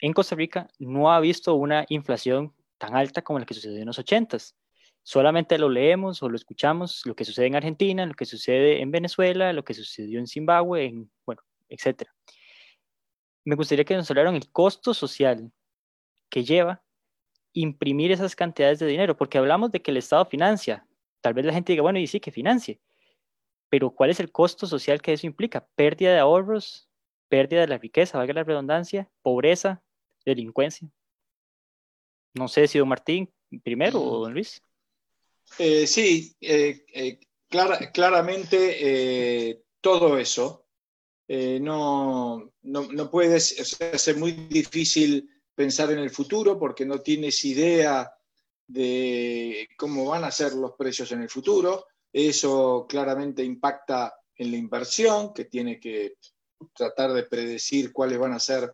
[0.00, 3.86] en Costa Rica no ha visto una inflación tan alta como la que sucedió en
[3.86, 4.38] los 80
[5.02, 8.90] Solamente lo leemos o lo escuchamos, lo que sucede en Argentina, lo que sucede en
[8.90, 12.02] Venezuela, lo que sucedió en Zimbabue, en, bueno, etc.
[13.44, 15.50] Me gustaría que nos hablaran el costo social
[16.30, 16.82] que lleva
[17.52, 20.86] imprimir esas cantidades de dinero, porque hablamos de que el Estado financia.
[21.20, 22.80] Tal vez la gente diga, bueno, y sí que financie,
[23.68, 25.66] pero ¿cuál es el costo social que eso implica?
[25.74, 26.88] Pérdida de ahorros,
[27.28, 29.82] pérdida de la riqueza, valga la redundancia, pobreza,
[30.24, 30.88] delincuencia.
[32.34, 34.62] No sé si don Martín primero o don Luis.
[35.58, 37.18] Eh, sí, eh, eh,
[37.92, 40.66] claramente todo eso.
[41.28, 45.28] no, no, no, puedes, o sea, muy difícil
[45.58, 48.08] pensar en el futuro porque no tienes idea
[48.68, 51.86] de cómo van a ser los precios en el futuro.
[52.12, 56.14] Eso claramente impacta en la inversión, que tiene que
[56.72, 58.72] tratar de predecir cuáles van a ser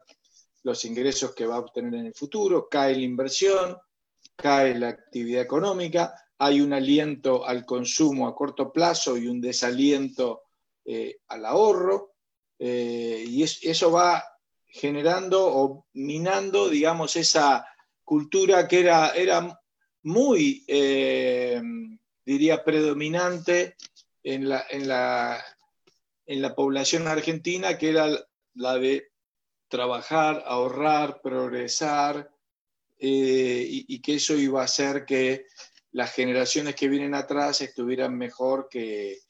[0.62, 2.68] los ingresos que va a obtener en el futuro.
[2.68, 3.78] Cae la inversión,
[4.36, 10.42] cae la actividad económica, hay un aliento al consumo a corto plazo y un desaliento
[10.84, 12.16] eh, al ahorro,
[12.58, 14.22] eh, y eso va
[14.74, 17.64] generando o minando, digamos, esa
[18.02, 19.60] cultura que era, era
[20.02, 21.62] muy, eh,
[22.26, 23.76] diría, predominante
[24.24, 25.44] en la, en, la,
[26.26, 28.08] en la población argentina, que era
[28.54, 29.12] la de
[29.68, 32.34] trabajar, ahorrar, progresar,
[32.98, 35.46] y, que eso iba a hacer que
[35.92, 39.20] las generaciones que vienen atrás estuvieran mejor que,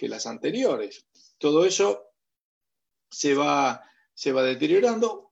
[0.00, 1.06] las anteriores.
[1.38, 2.04] Todo eso
[3.10, 3.82] se va,
[4.18, 5.30] se va deteriorando,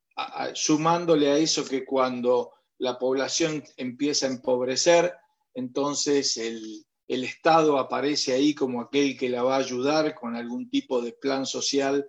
[0.54, 5.12] sumándole a eso que cuando la población empieza a empobrecer,
[5.54, 11.02] entonces el, Estado aparece ahí como aquel que la va a ayudar con algún tipo
[11.02, 12.08] de plan social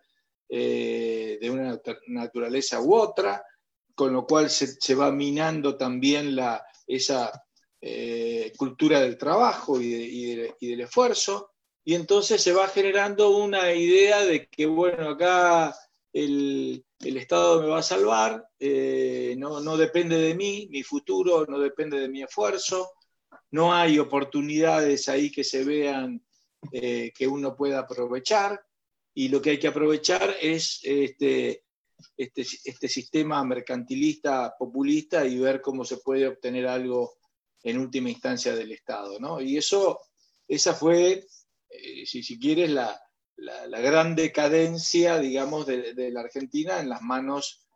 [0.49, 3.43] eh, de una naturaleza u otra,
[3.95, 7.31] con lo cual se, va minando también la, esa
[7.81, 11.53] eh, cultura del trabajo y, del esfuerzo,
[11.83, 15.75] y entonces se va generando una idea de que, bueno, acá
[16.13, 21.59] el, Estado me va a salvar, eh, no, no, depende de mí, mi futuro no
[21.59, 22.91] depende de mi esfuerzo,
[23.51, 26.25] no hay oportunidades ahí que se vean
[26.71, 28.59] eh, que uno pueda aprovechar,
[29.13, 31.63] y lo que hay que aprovechar es este,
[32.15, 37.15] este, este, sistema mercantilista populista y ver cómo se puede obtener algo
[37.63, 39.19] en última instancia del Estado.
[39.19, 39.41] ¿no?
[39.41, 39.99] Y eso,
[40.47, 41.25] esa fue,
[41.69, 42.99] eh, si, si quieres, la,
[43.37, 47.67] la, gran decadencia, digamos, de, la Argentina en las manos,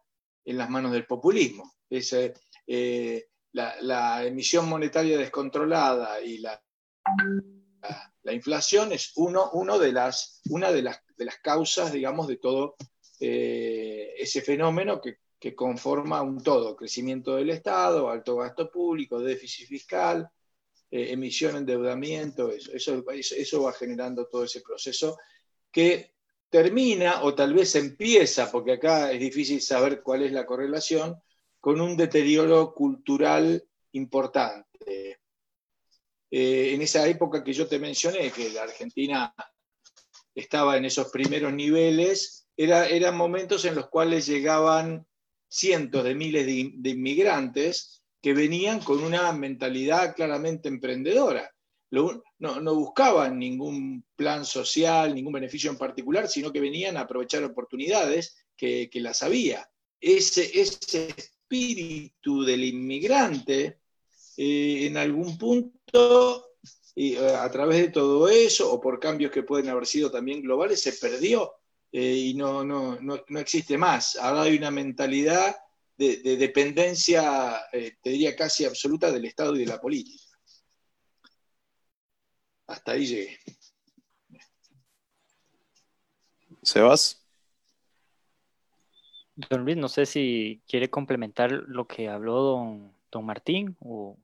[0.46, 1.76] en las manos del populismo.
[1.90, 6.62] Es, eh, la, emisión monetaria descontrolada y la,
[8.24, 12.38] la, inflación es uno, uno de las, una de las, de las causas, digamos, de
[12.38, 12.76] todo
[13.20, 15.18] eh, ese fenómeno que,
[15.56, 20.30] conforma un todo, crecimiento del Estado, alto gasto público, déficit fiscal,
[20.92, 25.18] eh, emisión, endeudamiento, eso, eso, eso va generando todo ese proceso
[25.72, 26.12] que
[26.50, 31.16] termina o tal vez empieza, porque acá es difícil saber cuál es la correlación,
[31.60, 33.64] con un deterioro cultural
[33.94, 34.68] importante.
[36.34, 39.34] Eh, en esa época que yo te mencioné, que la Argentina
[40.34, 45.06] estaba en esos primeros niveles, eran momentos en los cuales llegaban
[45.48, 51.51] cientos de miles de, inmigrantes que venían con una mentalidad claramente emprendedora.
[51.92, 58.38] No, buscaban ningún plan social, ningún beneficio en particular, sino que venían a aprovechar oportunidades
[58.56, 59.70] que, las había.
[60.00, 63.80] Ese, ese espíritu del inmigrante,
[64.38, 66.52] eh, en algún punto,
[66.96, 70.82] eh, a través de todo eso, o por cambios que pueden haber sido también globales,
[70.82, 71.54] se perdió
[71.92, 74.16] eh, y no, no, no, existe más.
[74.16, 75.56] Ahora hay una mentalidad
[75.98, 80.24] de, dependencia, eh, te diría casi absoluta, del Estado y de la política.
[82.72, 83.38] Hasta ahí llegué.
[86.64, 87.26] Sebas.
[89.36, 94.18] Don Luis, no sé si quiere complementar lo que habló don, don Martín o...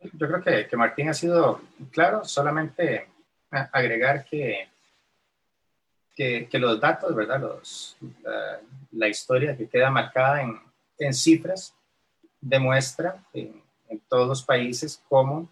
[0.00, 3.08] Yo creo que, que Martín ha sido claro, solamente
[3.50, 4.70] agregar que
[6.50, 7.40] que, los datos, ¿verdad?
[7.40, 7.96] Los,
[8.92, 10.60] la, historia que queda marcada en,
[10.98, 11.74] en cifras
[12.40, 13.62] demuestra en,
[14.08, 15.48] todos los países cómo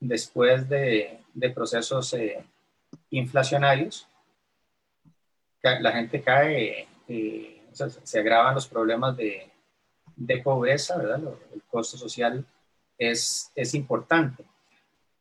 [0.00, 2.44] después de, de procesos eh,
[3.10, 4.06] inflacionarios,
[5.62, 9.50] la gente cae, eh, se agravan los problemas de,
[10.18, 11.20] de pobreza, ¿verdad?
[11.54, 12.44] El costo social
[12.98, 14.44] es, es importante.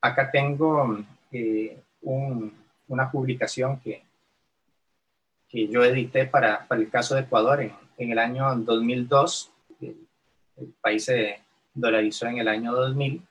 [0.02, 0.98] Acá tengo
[1.32, 2.54] eh, un,
[2.88, 4.04] una publicación que,
[5.48, 9.52] que yo edité para, para el caso de Ecuador en, en el año 2002.
[9.82, 10.08] El,
[10.82, 11.40] país se
[11.76, 13.22] dolarizó en el año 2000.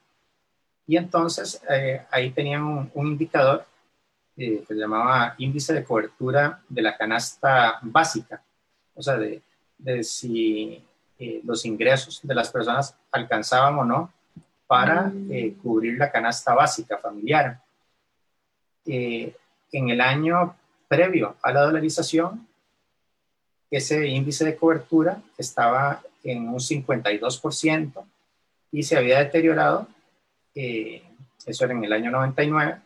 [0.86, 3.66] Y entonces eh, ahí tenían un, indicador
[4.36, 8.42] eh, que se llamaba índice de cobertura de la canasta básica,
[8.94, 9.42] o sea, de,
[9.78, 10.82] de si
[11.18, 14.12] eh, los ingresos de las personas alcanzaban o no
[14.66, 15.12] para
[15.62, 17.60] cubrir la canasta básica familiar.
[18.84, 19.32] en
[19.72, 20.56] en el año
[20.88, 22.46] previo a la dolarización,
[23.70, 28.04] ese índice de cobertura estaba en un 52%
[28.72, 29.88] y se había deteriorado,
[30.56, 31.02] eh,
[31.44, 32.80] eso era en el año 99,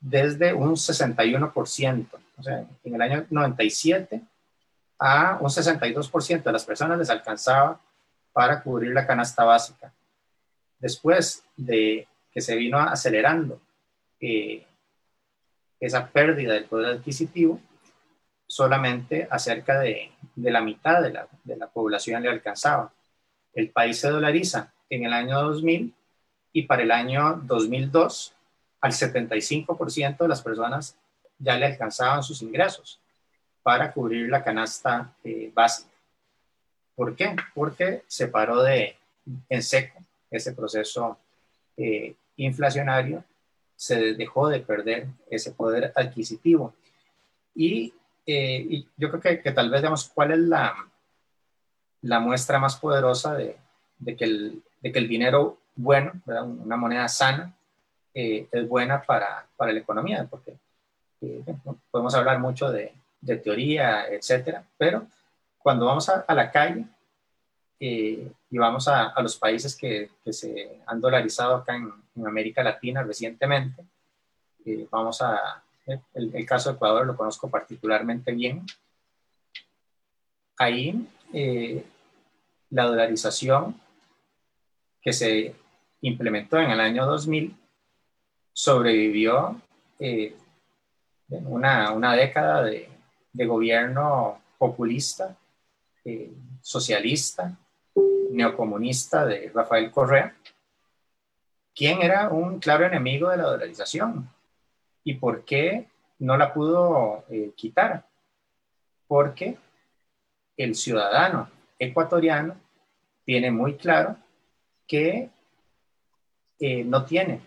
[0.00, 2.06] desde un 61%.
[2.36, 4.20] O sea, en el año 97
[4.98, 7.80] a un 62% de las personas les alcanzaba
[8.32, 9.92] para cubrir la canasta básica.
[10.78, 13.60] Después de que se vino acelerando
[14.20, 14.64] eh,
[15.80, 17.60] esa pérdida del poder adquisitivo,
[18.46, 22.92] solamente acerca de, de la mitad de la, de la, población le alcanzaba.
[23.54, 25.94] El país se dolariza en el año 2000
[26.52, 28.34] y para el año 2002
[28.80, 30.96] al 75% de las personas
[31.38, 33.00] ya le alcanzaban sus ingresos
[33.62, 35.90] para cubrir la canasta eh, básica.
[36.94, 37.36] ¿Por qué?
[37.54, 38.96] Porque se paró de,
[39.48, 41.18] en seco ese proceso
[41.76, 43.24] eh, inflacionario
[43.76, 46.74] se dejó de perder ese poder adquisitivo.
[47.54, 47.92] Y,
[48.26, 50.74] eh, yo creo que, que, tal vez veamos cuál es la,
[52.02, 53.56] la muestra más poderosa de,
[53.98, 57.52] de, que, el, de que el dinero bueno, una moneda sana,
[58.14, 60.56] eh, es buena para, para, la economía, porque
[61.22, 61.42] eh,
[61.90, 65.06] podemos hablar mucho de, de, teoría, etcétera, pero
[65.58, 66.84] cuando vamos a, a la calle
[67.84, 72.62] y vamos a, a los países que, que, se han dolarizado acá en, en América
[72.62, 73.84] Latina recientemente.
[74.64, 78.64] Eh, vamos a, el, el, caso de Ecuador lo conozco particularmente bien.
[80.58, 81.84] Ahí eh,
[82.70, 83.80] la dolarización
[85.00, 85.56] que se
[86.02, 87.56] implementó en el año 2000
[88.52, 89.60] sobrevivió
[89.98, 90.36] eh,
[91.28, 92.88] una, una, década de,
[93.46, 95.34] gobierno populista,
[96.04, 96.30] eh,
[96.60, 97.56] socialista,
[98.30, 100.36] neocomunista de Rafael Correa,
[101.74, 104.28] quién era un claro enemigo de la dolarización
[105.02, 105.88] y por qué
[106.18, 108.06] no la pudo eh, quitar.
[109.06, 109.56] Porque
[110.56, 111.48] el ciudadano
[111.78, 112.56] ecuatoriano
[113.24, 114.16] tiene muy claro
[114.86, 115.30] que
[116.84, 117.40] no tiene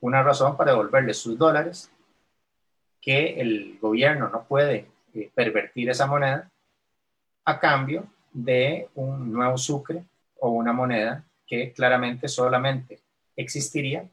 [0.00, 1.90] una razón para devolverle sus dólares,
[3.00, 6.50] que el gobierno no puede eh, pervertir esa moneda
[7.44, 10.04] a cambio de un nuevo sucre
[10.40, 13.00] o una moneda que claramente solamente
[13.36, 14.08] existiría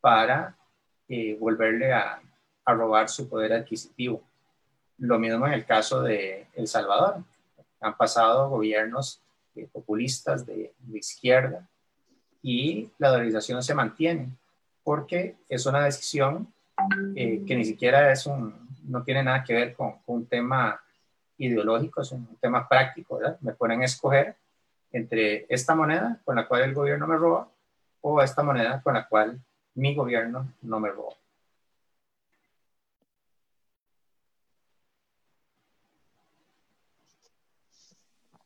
[0.00, 0.56] para
[1.08, 2.22] eh, volverle a,
[2.66, 4.22] robar su poder adquisitivo.
[4.98, 7.24] Lo mismo en el caso de El Salvador.
[7.80, 9.22] Han pasado gobiernos
[9.54, 11.66] eh, populistas de, izquierda
[12.42, 14.30] y la dolarización se mantiene
[14.82, 16.52] porque es una decisión
[17.14, 20.80] eh, que ni siquiera es un, no tiene nada que ver con, con, un tema
[21.36, 23.38] ideológico, es un tema práctico, ¿verdad?
[23.40, 24.36] Me ponen a escoger
[24.92, 27.48] entre esta moneda con la cual el gobierno me roba
[28.00, 29.40] o esta moneda con la cual
[29.74, 31.16] mi gobierno no me robó.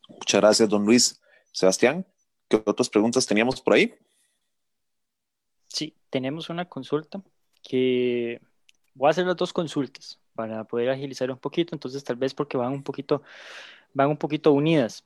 [0.08, 1.20] Muchas gracias, don Luis.
[1.52, 2.06] Sebastián,
[2.58, 3.94] ¿qué otras preguntas teníamos por ahí?
[5.68, 7.22] Sí, tenemos una consulta
[7.62, 8.40] que
[8.94, 12.56] voy a hacer las dos consultas para poder agilizar un poquito, entonces tal vez porque
[12.56, 13.22] van un poquito,
[13.94, 15.04] van un poquito unidas.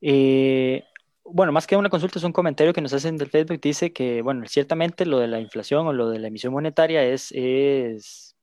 [0.00, 0.84] Eh,
[1.24, 3.60] bueno, más que una consulta, es un comentario que nos hacen del Facebook.
[3.60, 7.32] Dice que, bueno, ciertamente lo de la inflación o lo de la emisión monetaria es,
[7.32, 8.36] es,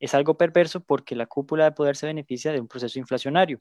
[0.00, 3.58] es algo perverso porque la cúpula de poder se beneficia de un proceso inflacionario.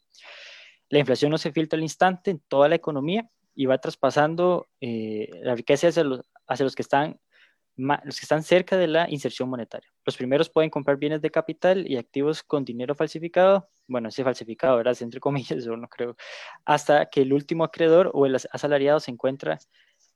[0.89, 5.29] La inflación no se filtra al instante en toda la economía y va traspasando eh,
[5.41, 7.19] la riqueza hacia los, hacia los que están
[7.77, 9.89] los que están cerca de la inserción monetaria.
[10.05, 14.77] Los primeros pueden comprar bienes de capital y activos con dinero falsificado, bueno, ese falsificado,
[14.77, 14.95] ¿verdad?
[15.01, 16.15] Entre comillas, yo no creo,
[16.65, 19.57] hasta que el último acreedor o el asalariado se encuentra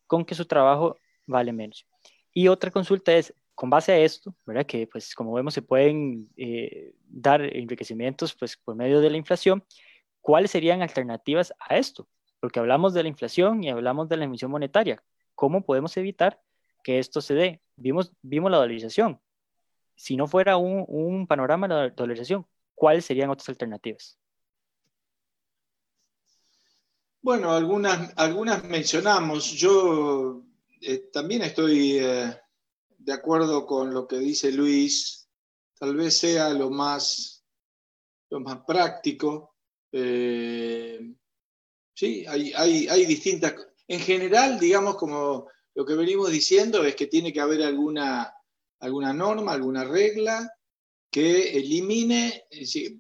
[0.08, 1.88] con que su trabajo vale menos.
[2.34, 4.66] Y otra consulta es, con base a esto, ¿verdad?
[4.66, 9.64] Que pues como vemos se pueden eh, dar enriquecimientos pues por medio de la inflación,
[10.20, 12.08] ¿cuáles serían alternativas a esto?
[12.46, 15.04] Porque hablamos de la inflación y hablamos de la emisión monetaria.
[15.34, 16.40] ¿Cómo podemos evitar
[16.84, 17.60] que esto se dé.
[17.76, 19.20] Vimos, vimos la dolarización.
[19.96, 24.20] Si no fuera un, panorama de la dolarización, ¿cuáles serían otras alternativas?
[27.20, 29.52] Bueno, algunas, algunas mencionamos.
[29.54, 30.44] Yo
[30.82, 32.40] eh, también estoy eh,
[33.00, 35.28] de acuerdo con lo que dice Luis.
[35.80, 37.44] Tal vez sea lo más,
[38.30, 39.56] lo más práctico.
[39.92, 41.16] Eh,
[41.96, 43.56] sí, hay, hay, hay distintas.
[43.88, 48.32] En general, digamos, como lo que venimos diciendo es que tiene que haber alguna,
[48.80, 50.52] alguna norma, alguna regla
[51.10, 52.46] que elimine,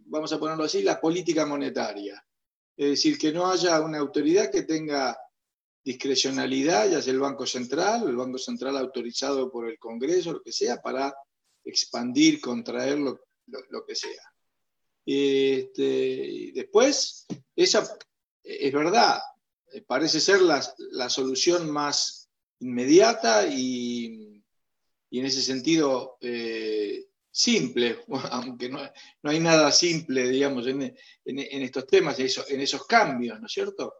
[0.05, 2.25] vamos a ponerlo así, la política monetaria.
[2.77, 5.17] Es decir, que no haya una autoridad que tenga
[5.83, 10.51] discrecionalidad, ya sea el Banco Central, el Banco Central autorizado por el Congreso, lo que
[10.51, 11.13] sea, para
[11.63, 13.19] expandir, contraer, lo,
[13.85, 14.23] que sea.
[15.05, 17.25] Este, después,
[17.55, 17.97] esa
[18.45, 19.19] es verdad,
[19.87, 22.29] parece ser la, la solución más
[22.59, 24.35] inmediata y,
[25.09, 28.79] y en ese sentido eh, simple, aunque no,
[29.23, 30.93] hay nada simple, digamos, en,
[31.23, 33.93] estos temas, en esos cambios, ¿no es cierto?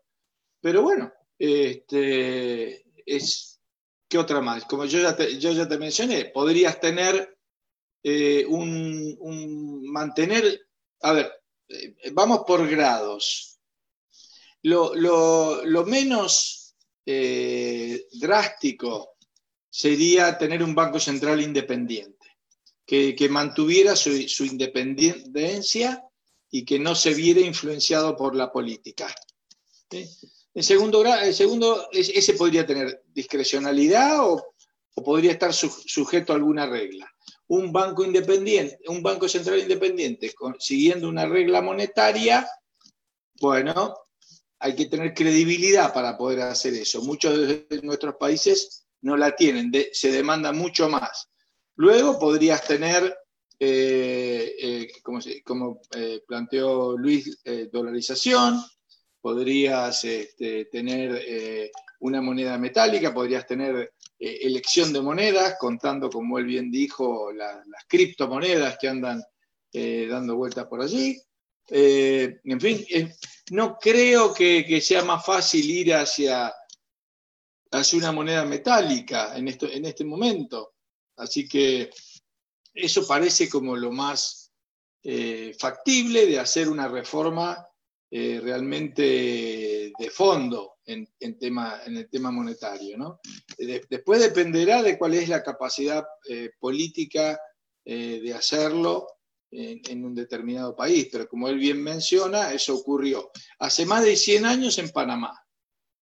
[0.60, 3.62] Pero bueno, este, es,
[4.10, 4.66] ¿qué otra más?
[4.66, 7.38] Como yo ya te, yo ya te mencioné, podrías tener
[8.04, 10.68] eh, un, mantener,
[11.02, 11.32] a ver,
[11.70, 13.55] eh, vamos por grados.
[14.66, 16.76] Lo, menos
[18.13, 19.16] drástico
[19.70, 22.16] sería tener un Banco Central independiente
[22.84, 24.09] que, mantuviera su,
[24.43, 26.03] independencia
[26.49, 29.13] y que no se viera influenciado por la política.
[29.91, 34.55] En segundo grado, segundo, ese podría tener discrecionalidad o,
[35.03, 37.07] podría estar sujeto a alguna regla.
[37.47, 42.47] Un banco independiente, un banco central independiente, siguiendo una regla monetaria,
[43.39, 43.93] bueno,
[44.66, 47.03] hay que tener credibilidad para poder hacer eso.
[47.03, 51.30] Muchos de nuestros países no la tienen, se demanda mucho más.
[51.76, 53.16] Luego podrías tener,
[53.59, 58.59] eh, eh, como, eh, planteó Luis, dolarización,
[59.22, 66.72] podrías este, tener una moneda metálica, podrías tener elección de monedas, contando, como él bien
[66.72, 69.22] dijo, las criptomonedas que andan
[69.72, 71.22] dando vueltas por allí.
[71.70, 72.84] en fin,
[73.52, 76.54] no creo que, sea más fácil ir hacia,
[77.72, 80.74] hacia una moneda metálica en, esto, en este momento.
[81.18, 81.89] Así que
[82.74, 84.52] eso parece como lo más
[85.04, 87.66] eh, factible de hacer una reforma
[88.10, 93.20] eh, realmente de fondo en, tema, en el tema monetario.
[93.89, 97.39] después dependerá de cuál es la capacidad eh, política
[97.88, 99.14] de hacerlo
[99.56, 104.45] en, un determinado país, pero como él bien menciona, eso ocurrió hace más de 100
[104.45, 105.43] años en Panamá,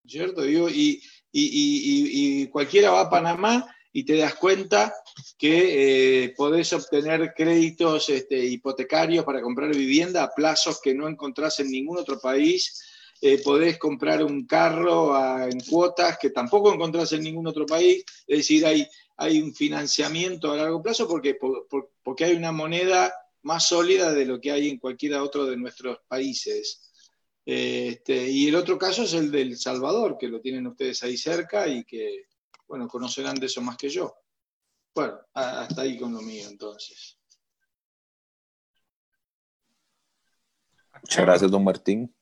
[0.07, 0.46] ¿cierto?
[0.48, 4.94] y, y cualquiera va a Panamá y te das cuenta
[5.36, 11.61] que eh, podés obtener créditos este, hipotecarios para comprar vivienda a plazos que no encontrás
[11.61, 12.82] en ningún otro país.
[13.20, 18.03] Eh, podés comprar un carro en cuotas que tampoco encontrás en ningún otro país.
[18.26, 18.86] Es decir, hay,
[19.16, 21.36] hay un financiamiento a largo plazo porque,
[22.03, 23.12] porque hay una moneda
[23.43, 26.93] más sólida de lo que hay en cualquiera otro de nuestros países.
[27.45, 31.66] Este, y el otro caso es el del Salvador, que lo tienen ustedes ahí cerca
[31.66, 32.26] y que
[32.66, 34.14] bueno, conocerán de eso más que yo.
[34.95, 37.18] Bueno, hasta ahí con lo mío entonces.
[41.03, 42.14] Muchas gracias, don Martín.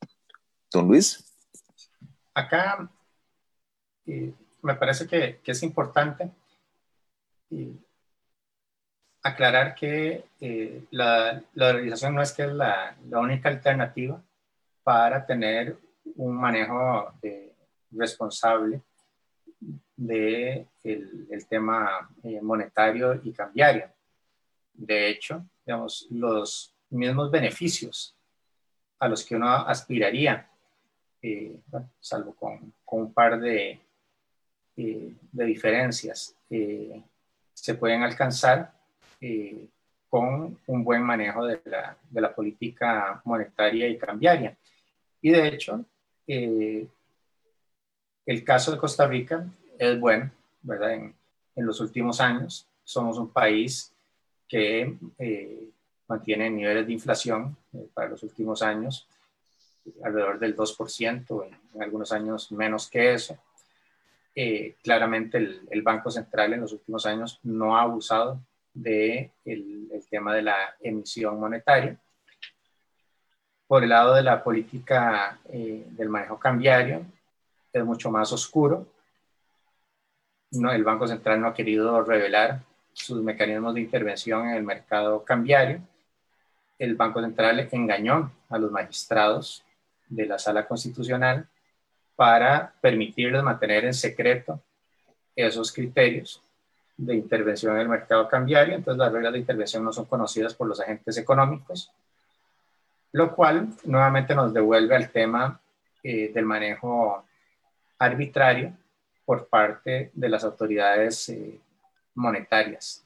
[0.72, 1.24] Don Luis.
[2.32, 2.90] Acá
[4.06, 6.32] me parece que, es importante
[9.22, 14.22] aclarar que eh, la, organización no es que es la, única alternativa
[14.82, 15.76] para tener
[16.16, 17.12] un manejo
[17.92, 18.82] responsable
[19.96, 23.90] del de el tema eh, monetario y cambiario.
[24.72, 28.16] De hecho, digamos, los mismos beneficios
[28.98, 30.50] a los que uno aspiraría,
[31.22, 31.60] eh,
[32.00, 33.78] salvo con, con, un par de,
[34.76, 38.72] eh, de diferencias, se pueden alcanzar
[40.08, 44.56] con un buen manejo de la, de la, política monetaria y cambiaria.
[45.20, 45.84] Y de hecho,
[46.26, 46.88] el
[48.44, 49.46] caso de Costa Rica
[49.78, 50.30] es bueno,
[50.62, 50.94] ¿verdad?
[50.94, 51.14] En,
[51.56, 53.92] los últimos años somos un país
[54.48, 55.68] que eh,
[56.08, 59.06] mantiene niveles de inflación eh, para los últimos años
[60.02, 63.36] alrededor del 2%, en, algunos años menos que eso.
[64.34, 68.40] Eh, claramente el, Banco Central en los últimos años no ha abusado
[68.72, 71.96] del de el tema de la emisión monetaria.
[73.66, 77.04] Por el lado de la política del manejo cambiario,
[77.72, 78.86] es mucho más oscuro
[80.52, 82.60] no, el Banco Central no ha querido revelar
[82.92, 85.80] sus mecanismos de intervención en el mercado cambiario.
[86.78, 89.64] El Banco Central engañó a los magistrados
[90.08, 91.48] de la Sala Constitucional
[92.16, 94.60] para permitirles mantener en secreto
[95.36, 96.42] esos criterios
[97.00, 98.74] de intervención en el mercado cambiario.
[98.74, 101.90] Entonces las reglas de intervención no son conocidas por los agentes económicos,
[103.12, 105.58] lo cual nuevamente nos devuelve al tema
[106.02, 107.24] eh, del manejo
[107.98, 108.72] arbitrario
[109.24, 111.58] por parte de las autoridades eh,
[112.14, 113.02] monetarias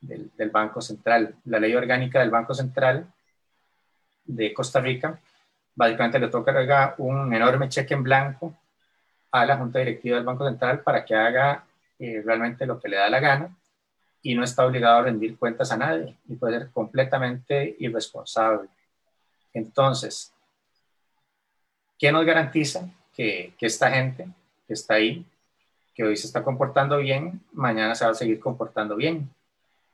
[0.00, 1.36] del, Banco Central.
[1.44, 3.06] La ley orgánica del Banco Central
[4.24, 5.18] de Costa Rica
[5.76, 8.54] básicamente le toca un enorme cheque en blanco
[9.30, 11.64] a la Junta Directiva del Banco Central para que haga
[11.98, 13.56] eh, realmente lo que le da la gana
[14.22, 18.68] y no está obligado a rendir cuentas a nadie y puede ser completamente irresponsable.
[19.52, 20.32] Entonces,
[21.98, 24.28] ¿qué nos garantiza que, esta gente
[24.66, 25.24] que está ahí,
[25.94, 29.28] que hoy se está comportando bien, mañana se va a seguir comportando bien?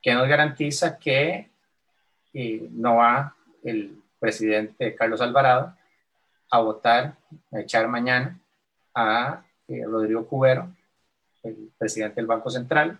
[0.02, 1.48] ¿Qué nos garantiza que
[2.34, 5.74] eh, no va el presidente Carlos Alvarado
[6.50, 7.16] a votar,
[7.52, 8.38] a echar mañana
[8.94, 10.68] a eh, Rodrigo Cubero,
[11.44, 12.98] el presidente del Banco Central,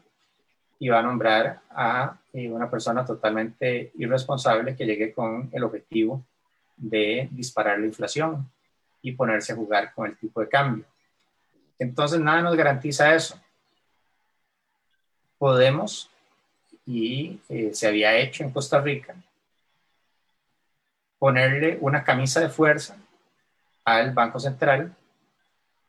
[0.79, 6.25] y va a nombrar a eh, una persona totalmente irresponsable que llegue con el objetivo
[6.77, 8.51] de disparar la inflación
[9.01, 10.85] y ponerse a jugar con el tipo de cambio.
[11.79, 13.41] Entonces, nada nos garantiza eso.
[15.39, 16.11] Podemos,
[16.87, 19.15] y eh, se había hecho en Costa Rica,
[21.19, 22.97] ponerle una camisa de fuerza
[23.85, 24.95] al Banco Central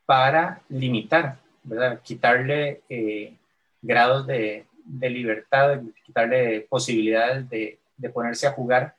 [0.06, 1.38] para limitar,
[2.04, 3.36] quitarle eh,
[3.82, 4.66] grados de,
[5.02, 7.80] libertad, quitarle posibilidades de,
[8.14, 8.96] ponerse a jugar,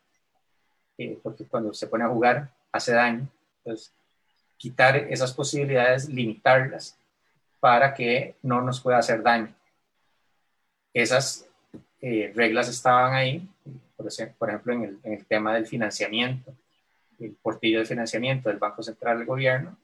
[0.99, 3.29] eh, porque cuando se pone a jugar hace daño.
[3.59, 3.93] Entonces,
[4.57, 6.99] quitar esas posibilidades, limitarlas
[7.61, 9.55] para que no nos pueda hacer daño.
[10.93, 11.47] Esas
[12.01, 13.49] eh, reglas estaban ahí,
[14.39, 16.55] por, ejemplo, en el, en el, tema del financiamiento,
[17.19, 19.77] el portillo de financiamiento del Banco Central del Gobierno,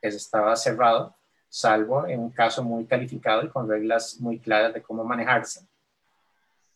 [0.00, 1.14] ese estaba cerrado
[1.54, 5.64] salvo en un caso muy calificado y con reglas muy claras de cómo manejarse.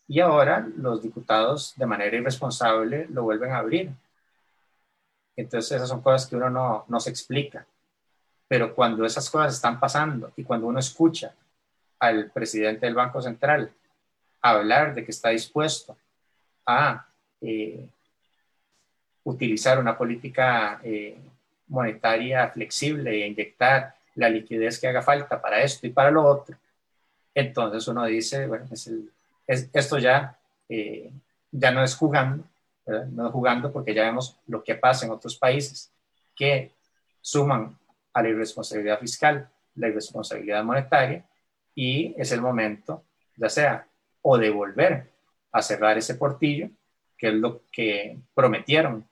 [0.06, 3.90] Y ahora los diputados de manera irresponsable lo vuelven a abrir.
[5.34, 7.66] Entonces esas son cosas que uno no, no se explica.
[8.46, 11.34] Pero cuando esas cosas están pasando y cuando uno escucha
[11.98, 13.72] al presidente del Banco Central
[14.40, 15.96] hablar de que está dispuesto
[16.64, 17.04] a
[17.40, 17.88] eh,
[19.24, 21.18] utilizar una política eh,
[21.66, 26.56] monetaria flexible e inyectar la liquidez que haga falta para esto y para lo otro,
[27.34, 30.36] entonces uno dice, bueno, es esto ya,
[30.68, 31.10] eh,
[31.52, 32.44] ya no es jugando,
[32.86, 35.92] no es jugando porque ya vemos lo que pasa en otros países
[36.34, 36.72] que
[37.20, 37.78] suman
[38.12, 41.24] a la irresponsabilidad fiscal, la irresponsabilidad monetaria,
[41.74, 43.04] y es el momento,
[43.36, 43.86] ya sea,
[44.22, 45.12] o de volver
[45.52, 46.70] a cerrar ese portillo,
[47.16, 49.06] que es lo que prometieron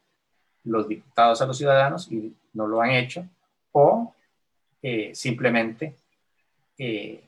[0.65, 3.25] los diputados a los ciudadanos y no lo han hecho,
[3.71, 4.13] o
[4.83, 5.97] eh, simplemente
[6.79, 7.25] eh,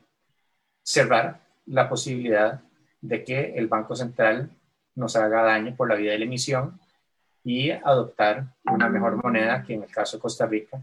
[0.82, 2.60] cerrar la posibilidad
[3.00, 4.50] de que el Banco Central
[4.94, 6.80] nos haga daño por la vía de la emisión
[7.44, 10.82] y adoptar una mejor moneda que en el caso de Costa Rica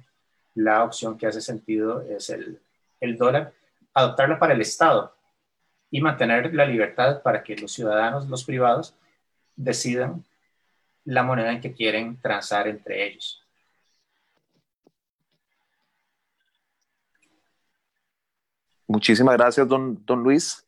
[0.55, 2.59] la opción que hace sentido es el,
[3.01, 3.53] el dólar,
[3.93, 5.15] adoptarla para el Estado
[5.91, 8.95] y mantener la libertad para que los ciudadanos, los privados,
[9.55, 10.23] decidan
[11.03, 13.44] la moneda en que quieren transar entre ellos.
[18.87, 20.65] Muchísimas gracias, don, don Luis.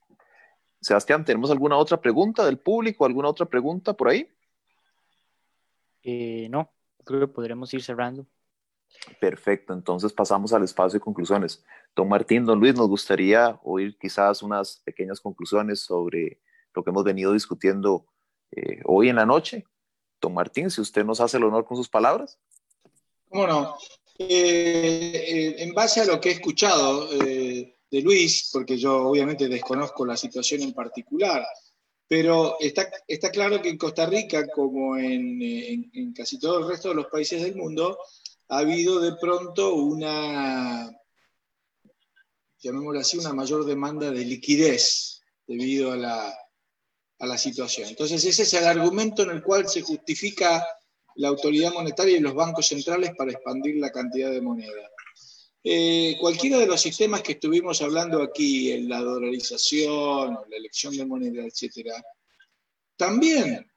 [0.82, 3.06] Sebastián, ¿tenemos alguna otra pregunta del público?
[3.06, 4.30] ¿Alguna otra pregunta por ahí?
[6.04, 6.72] Eh, no,
[7.04, 8.26] creo que podremos ir cerrando.
[9.20, 11.64] Perfecto, entonces pasamos al espacio de conclusiones.
[11.96, 16.40] Don Martín, don Luis, nos gustaría oír quizás unas pequeñas conclusiones sobre
[16.74, 18.06] lo que hemos venido discutiendo
[18.52, 19.66] eh, hoy en la noche.
[20.22, 22.40] Don Martín, si usted nos hace el honor con sus palabras.
[23.30, 23.76] ¿Cómo no?
[24.20, 27.08] Eh, en base a lo que he escuchado,
[27.90, 31.46] de Luis, porque yo obviamente desconozco la situación en particular,
[32.08, 36.96] pero está, está claro que en Costa Rica, como en, casi todo el resto de
[36.96, 37.98] los países del mundo,
[38.50, 40.90] ha habido de pronto una,
[42.60, 46.34] llamémoslo así, una mayor demanda de liquidez debido a la,
[47.20, 47.90] a la situación.
[47.90, 50.66] Entonces ese es el argumento en el cual se justifica
[51.16, 54.90] la autoridad monetaria y los bancos centrales para expandir la cantidad de moneda.
[55.64, 61.44] Eh, cualquiera de los sistemas que estuvimos hablando aquí, la dolarización, la elección de moneda,
[61.44, 62.02] etcétera,
[62.96, 63.70] también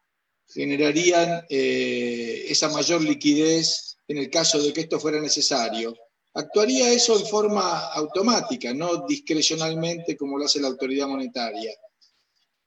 [0.48, 5.94] generarían eh, esa mayor liquidez en el caso de que esto fuera necesario.
[6.34, 11.72] Actuaría eso en forma automática, no discrecionalmente como lo hace la autoridad monetaria.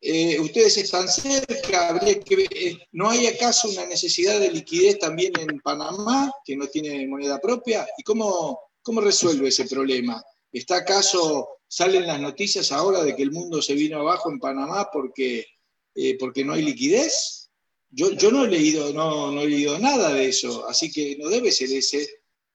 [0.01, 5.61] Eh, ustedes están cerca, habría que ¿no hay acaso una necesidad de liquidez también en
[5.61, 7.87] Panamá, que no tiene moneda propia?
[7.97, 10.21] ¿Y cómo, ¿Cómo resuelve ese problema?
[10.51, 14.89] ¿Está acaso, salen las noticias ahora de que el mundo se vino abajo en Panamá
[14.91, 15.45] porque,
[15.95, 17.49] eh, porque no hay liquidez?
[17.89, 21.29] Yo, yo no, he leído, no, no, he leído nada de eso, así que no
[21.29, 22.07] debe ser ese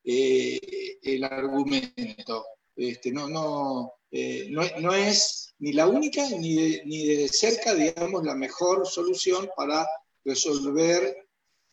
[0.04, 2.44] eh, el argumento.
[2.76, 7.74] Este, no, no, eh, no, no, es ni la única ni de, ni de cerca,
[7.74, 9.86] digamos, la mejor solución para
[10.24, 11.27] resolver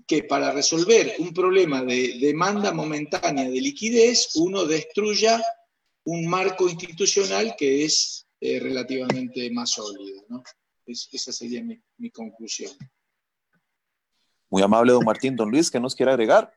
[0.08, 5.41] que para resolver un problema de demanda momentánea de liquidez, uno destruya
[6.03, 10.22] un marco institucional que es eh, relativamente más sólida.
[10.30, 10.43] ¿no?
[10.88, 12.72] esa sería mi, conclusión.
[14.49, 15.36] Muy amable, don Martín.
[15.36, 16.53] Don Luis, ¿qué nos quiere agregar?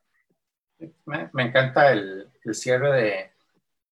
[1.06, 3.30] Me, encanta el, cierre de,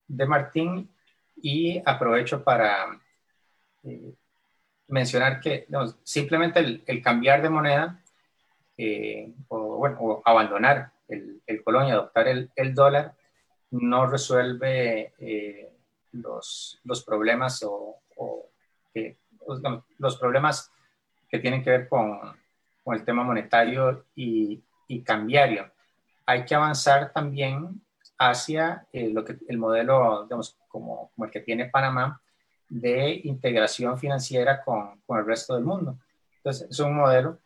[0.06, 0.88] de, Martín
[1.36, 3.00] y aprovecho para
[3.82, 4.14] eh,
[4.88, 5.66] mencionar que
[6.04, 8.02] simplemente el, cambiar de moneda
[8.78, 13.14] eh, o, bueno, abandonar el, el colón y adoptar el, dólar
[13.70, 15.72] no resuelve eh,
[16.12, 18.00] los, los, problemas o,
[19.98, 20.70] los problemas
[21.28, 22.20] que tienen que ver con,
[22.84, 24.62] con el tema monetario y,
[25.04, 25.70] cambiario.
[26.24, 27.82] Hay que avanzar también
[28.18, 32.20] hacia eh, lo que, el modelo, digamos, como, como, el que tiene Panamá,
[32.68, 35.98] de integración financiera con, con, el resto del mundo.
[36.38, 37.40] Entonces, es un modelo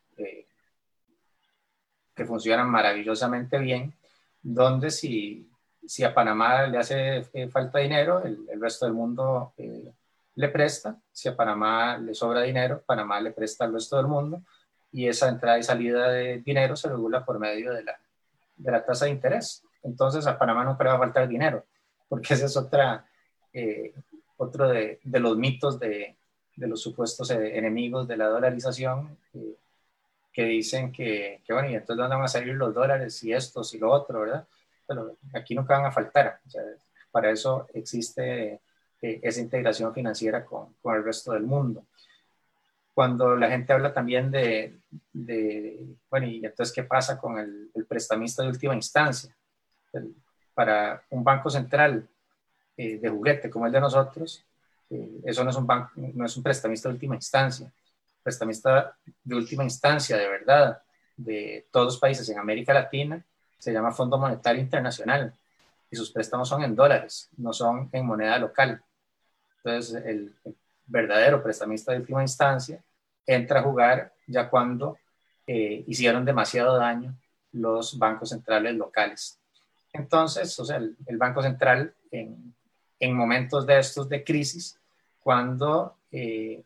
[2.14, 3.94] que funciona maravillosamente bien,
[4.42, 5.48] donde si,
[5.86, 9.92] si a Panamá le hace eh, falta dinero, el, el, resto del mundo eh,
[10.34, 10.96] le presta.
[11.12, 14.42] Si a Panamá le sobra dinero, Panamá le presta al resto del mundo.
[14.92, 18.00] Y esa entrada y salida de dinero se regula por medio de la,
[18.56, 19.62] de la tasa de interés.
[19.82, 21.64] Entonces a Panamá nunca le va a faltar dinero,
[22.08, 23.06] porque ese es otra,
[23.52, 23.94] eh,
[24.36, 26.16] otro de, de, los mitos de,
[26.56, 29.16] de los supuestos enemigos de la dolarización,
[30.32, 33.74] que dicen que, que, bueno, y entonces dónde van a salir los dólares y estos
[33.74, 34.46] y lo otro, ¿verdad?
[34.86, 36.40] Pero aquí nunca van a faltar.
[37.10, 38.60] para eso existe
[39.02, 41.84] eh, esa integración financiera con, con, el resto del mundo.
[42.94, 44.78] Cuando la gente habla también de,
[45.12, 49.34] de bueno, y entonces, ¿qué pasa con el, el prestamista de última instancia?
[50.54, 52.06] para un banco central
[52.76, 54.44] eh, de juguete como el de nosotros,
[54.90, 57.72] eh, eso no es, un banco, no es un prestamista de última instancia
[58.22, 60.82] prestamista de última instancia, de verdad,
[61.16, 63.24] de todos los países en América Latina,
[63.58, 65.34] se llama Fondo Monetario Internacional
[65.90, 68.82] y sus préstamos son en dólares, no son en moneda local.
[69.58, 70.34] Entonces, el,
[70.86, 72.82] verdadero prestamista de última instancia
[73.24, 74.98] entra a jugar ya cuando
[75.46, 77.14] eh, hicieron demasiado daño
[77.52, 79.38] los bancos centrales locales.
[79.92, 82.52] Entonces, o sea, el, Banco Central en,
[82.98, 84.80] en, momentos de estos de crisis,
[85.20, 86.62] cuando eh,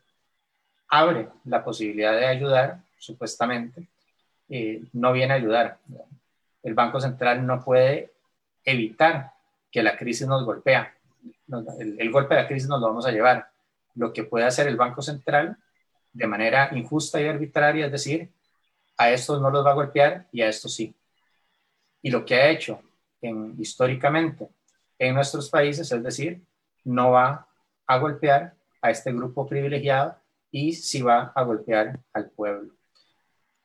[0.99, 3.87] abre la posibilidad de ayudar, supuestamente,
[4.49, 5.77] eh, no viene a ayudar.
[6.63, 8.11] El Banco Central no puede
[8.63, 9.33] evitar
[9.71, 10.93] que la crisis nos golpea.
[11.79, 13.49] El, golpe de la crisis nos lo vamos a llevar.
[13.95, 15.57] Lo que puede hacer el Banco Central
[16.13, 18.29] de manera injusta y arbitraria es decir,
[18.97, 20.95] a estos no los va a golpear y a estos sí.
[22.01, 22.81] Y lo que ha hecho
[23.21, 24.47] en, históricamente
[24.97, 26.41] en nuestros países es decir,
[26.83, 27.47] no va
[27.85, 30.15] a golpear a este grupo privilegiado
[30.55, 32.73] y si va a golpear al pueblo.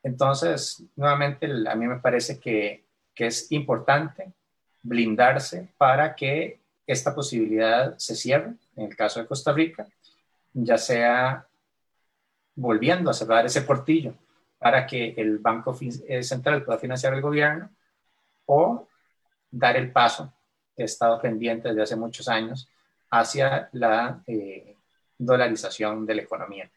[0.03, 2.85] Entonces, nuevamente, a mí me parece que,
[3.15, 4.33] que es importante
[4.83, 9.87] blindarse para que esta posibilidad se cierre, en el caso de Costa Rica,
[10.53, 11.47] ya sea
[12.57, 14.15] volviendo a cerrar ese portillo
[14.59, 15.79] para que el Banco
[16.09, 17.71] eh, Central pueda financiar el gobierno
[18.47, 18.89] o
[19.49, 20.35] dar el paso
[20.77, 22.69] que estado pendiente desde hace muchos años
[23.13, 24.75] hacia la eh,
[25.17, 26.69] dolarización de la economía.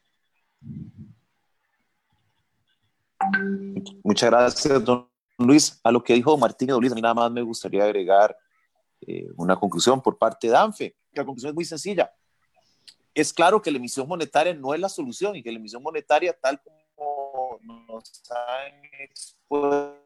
[4.03, 5.79] Muchas gracias, don Luis.
[5.83, 8.37] A lo que dijo Martín Luis, a mí nada más me gustaría agregar
[9.01, 10.95] eh, una conclusión por parte de ANFE.
[11.11, 12.11] La conclusión es muy sencilla.
[13.13, 16.33] Es claro que la emisión monetaria no es la solución y que la emisión monetaria,
[16.33, 20.03] tal como nos han expuesto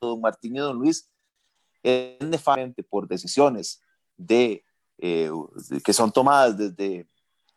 [0.00, 1.10] don Martín y don Luis,
[1.82, 3.82] es nefamente por decisiones
[4.16, 4.64] de,
[4.98, 5.30] eh,
[5.82, 7.08] que son tomadas desde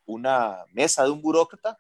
[0.06, 1.78] una mesa de un burócrata,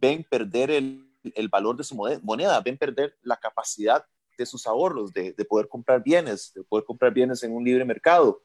[0.00, 4.04] ven perder el, el valor de su moneda, ven perder la capacidad
[4.36, 7.84] de sus ahorros, de, de, poder comprar bienes, de poder comprar bienes en un libre
[7.84, 8.42] mercado.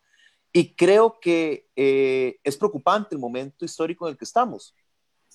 [0.54, 4.76] Y creo que eh, es preocupante el momento histórico en el que estamos.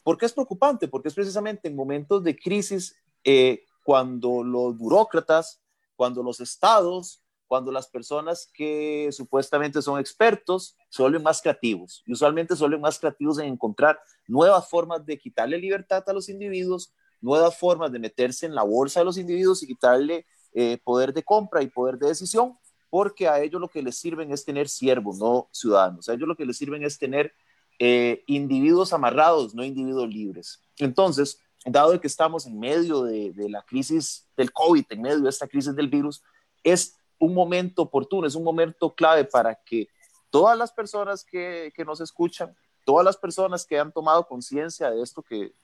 [0.02, 0.88] ¿Por qué es preocupante?
[0.88, 5.62] Porque es precisamente en momentos de crisis eh, cuando los burócratas,
[5.96, 12.02] cuando los estados, cuando las personas que supuestamente son expertos se vuelven más creativos.
[12.06, 16.28] Y usualmente se vuelven más creativos en encontrar nuevas formas de quitarle libertad a los
[16.28, 21.12] individuos, nuevas formas de meterse en la bolsa de los individuos y quitarle eh, poder
[21.12, 22.56] de compra y poder de decisión,
[22.90, 26.08] porque a ellos lo que les sirven es tener siervos, no ciudadanos.
[26.08, 27.32] A ellos lo que les sirven es tener
[27.78, 30.62] eh, individuos amarrados, no individuos libres.
[30.78, 35.28] Entonces, dado que estamos en medio de, de la crisis del COVID, en medio de
[35.28, 36.22] esta crisis del virus,
[36.62, 39.88] es un momento oportuno, es un momento clave para que
[40.30, 45.02] todas las personas que, que nos escuchan, todas las personas que han tomado conciencia de
[45.02, 45.54] esto que,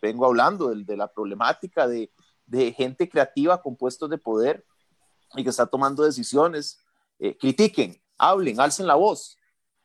[0.00, 2.10] vengo hablando, de, de la problemática de,
[2.46, 4.64] de, gente creativa con puestos de poder
[5.34, 6.80] y que está tomando decisiones,
[7.18, 9.36] eh, critiquen, hablen, alcen la voz,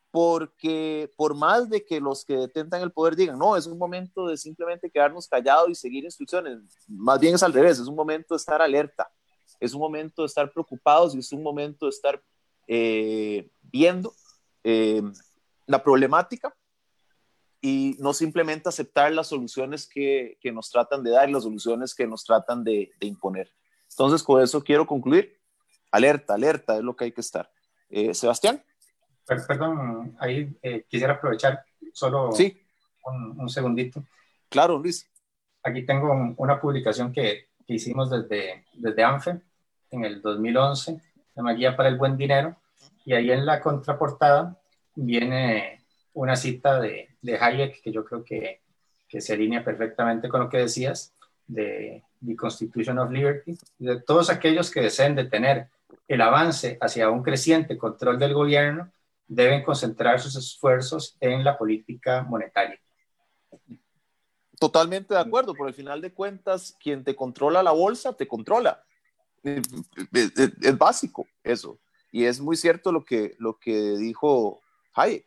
[0.09, 4.27] porque por más de que los que detentan el poder digan, no, es un momento
[4.27, 8.33] de simplemente quedarnos callados y seguir instrucciones, más bien es al revés, es un momento
[8.33, 9.11] de estar alerta,
[9.65, 12.21] es un momento de estar preocupados y es un momento de estar
[12.67, 14.13] eh, viendo
[14.63, 15.01] eh,
[15.67, 16.55] la problemática
[17.61, 21.95] y no simplemente aceptar las soluciones que, que, nos tratan de dar y las soluciones
[21.95, 23.51] que nos tratan de, de, imponer.
[23.89, 25.39] Entonces, con eso quiero concluir.
[25.91, 27.49] Alerta, alerta es lo que hay que estar.
[27.89, 28.63] Eh, Sebastián.
[29.25, 32.61] Perdón, ahí eh, quisiera aprovechar solo sí.
[33.05, 34.03] un, un, segundito.
[34.49, 35.09] Claro, Luis.
[35.63, 39.41] Aquí tengo una publicación que, que, hicimos desde, desde ANFE
[39.95, 41.01] en el 2011, se
[41.35, 42.55] llama Guía para el Buen Dinero,
[43.05, 44.57] y ahí en la contraportada
[44.95, 47.09] viene una cita de,
[47.39, 48.61] Hayek que yo creo que,
[49.07, 51.13] que, se alinea perfectamente con lo que decías
[51.47, 55.67] de The Constitution of Liberty, de todos aquellos que deseen detener
[56.07, 58.91] el avance hacia un creciente control del gobierno
[59.27, 62.79] deben concentrar sus esfuerzos en la política monetaria.
[64.59, 68.83] Totalmente de acuerdo, por el final de cuentas, quien te controla la bolsa, te controla.
[69.45, 71.77] Es, básico eso.
[72.11, 74.61] Y es muy cierto lo que, lo que dijo
[74.93, 75.25] Hayek.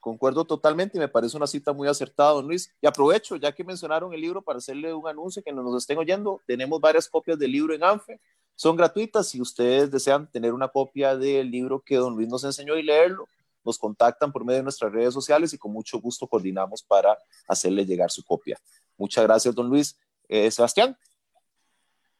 [0.00, 2.72] Concuerdo totalmente y me parece una cita muy acertada, don Luis.
[2.80, 6.40] Y aprovecho, ya que mencionaron el libro, para hacerle un anuncio que nos estén oyendo.
[6.46, 8.20] Tenemos varias copias del libro en ANFE.
[8.54, 9.28] Son gratuitas.
[9.28, 13.28] Si ustedes desean tener una copia del libro que don Luis nos enseñó y leerlo,
[13.64, 17.18] nos contactan por medio de nuestras redes sociales y con mucho gusto coordinamos para
[17.48, 18.58] hacerle llegar su copia.
[18.96, 19.98] Muchas gracias, don Luis.
[20.28, 20.96] Eh, Sebastián.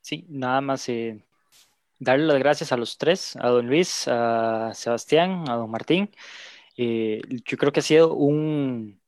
[0.07, 1.21] Sí, nada más eh,
[2.01, 6.11] darle las gracias a los tres, a don Luis, a Sebastián, a don Martín.
[6.77, 9.01] Eh, yo creo que ha sido un,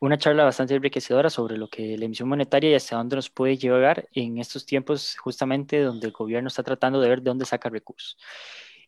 [0.00, 3.58] una charla bastante enriquecedora sobre lo que la emisión monetaria y hasta dónde nos puede
[3.58, 7.68] llegar en estos tiempos justamente donde el gobierno está tratando de ver de dónde saca
[7.70, 8.18] recursos.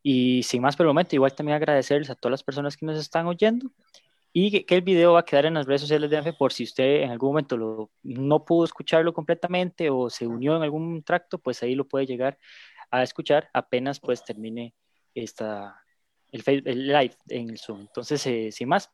[0.03, 2.99] Y sin más por el momento, igual también agradecerles a todas las personas que nos
[2.99, 3.71] están oyendo
[4.39, 6.53] y que, que el video va a quedar en las redes sociales de ANFE por
[6.53, 11.03] si usted en algún momento lo, no pudo escucharlo completamente o se unió en algún
[11.03, 12.37] tracto, pues ahí lo puede llegar
[12.91, 14.75] a escuchar apenas pues termine
[15.15, 15.83] esta,
[16.33, 17.81] el, el live en el Zoom.
[17.81, 18.91] Entonces, eh, sin más,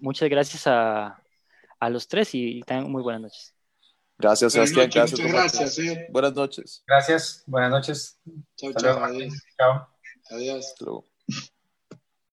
[0.00, 1.22] muchas gracias a,
[1.78, 3.54] a los tres y tengan muy buenas noches.
[4.18, 4.90] Gracias, Sebastián.
[4.92, 5.78] Gracias, muchas gracias.
[5.78, 6.06] Eh.
[6.10, 6.82] Buenas noches.
[6.88, 8.20] Gracias, buenas noches.
[8.56, 9.04] Chao, chao.
[9.04, 9.34] Adiós.
[9.56, 9.88] Chao.
[10.32, 10.74] Adiós.
[10.80, 11.09] Luego.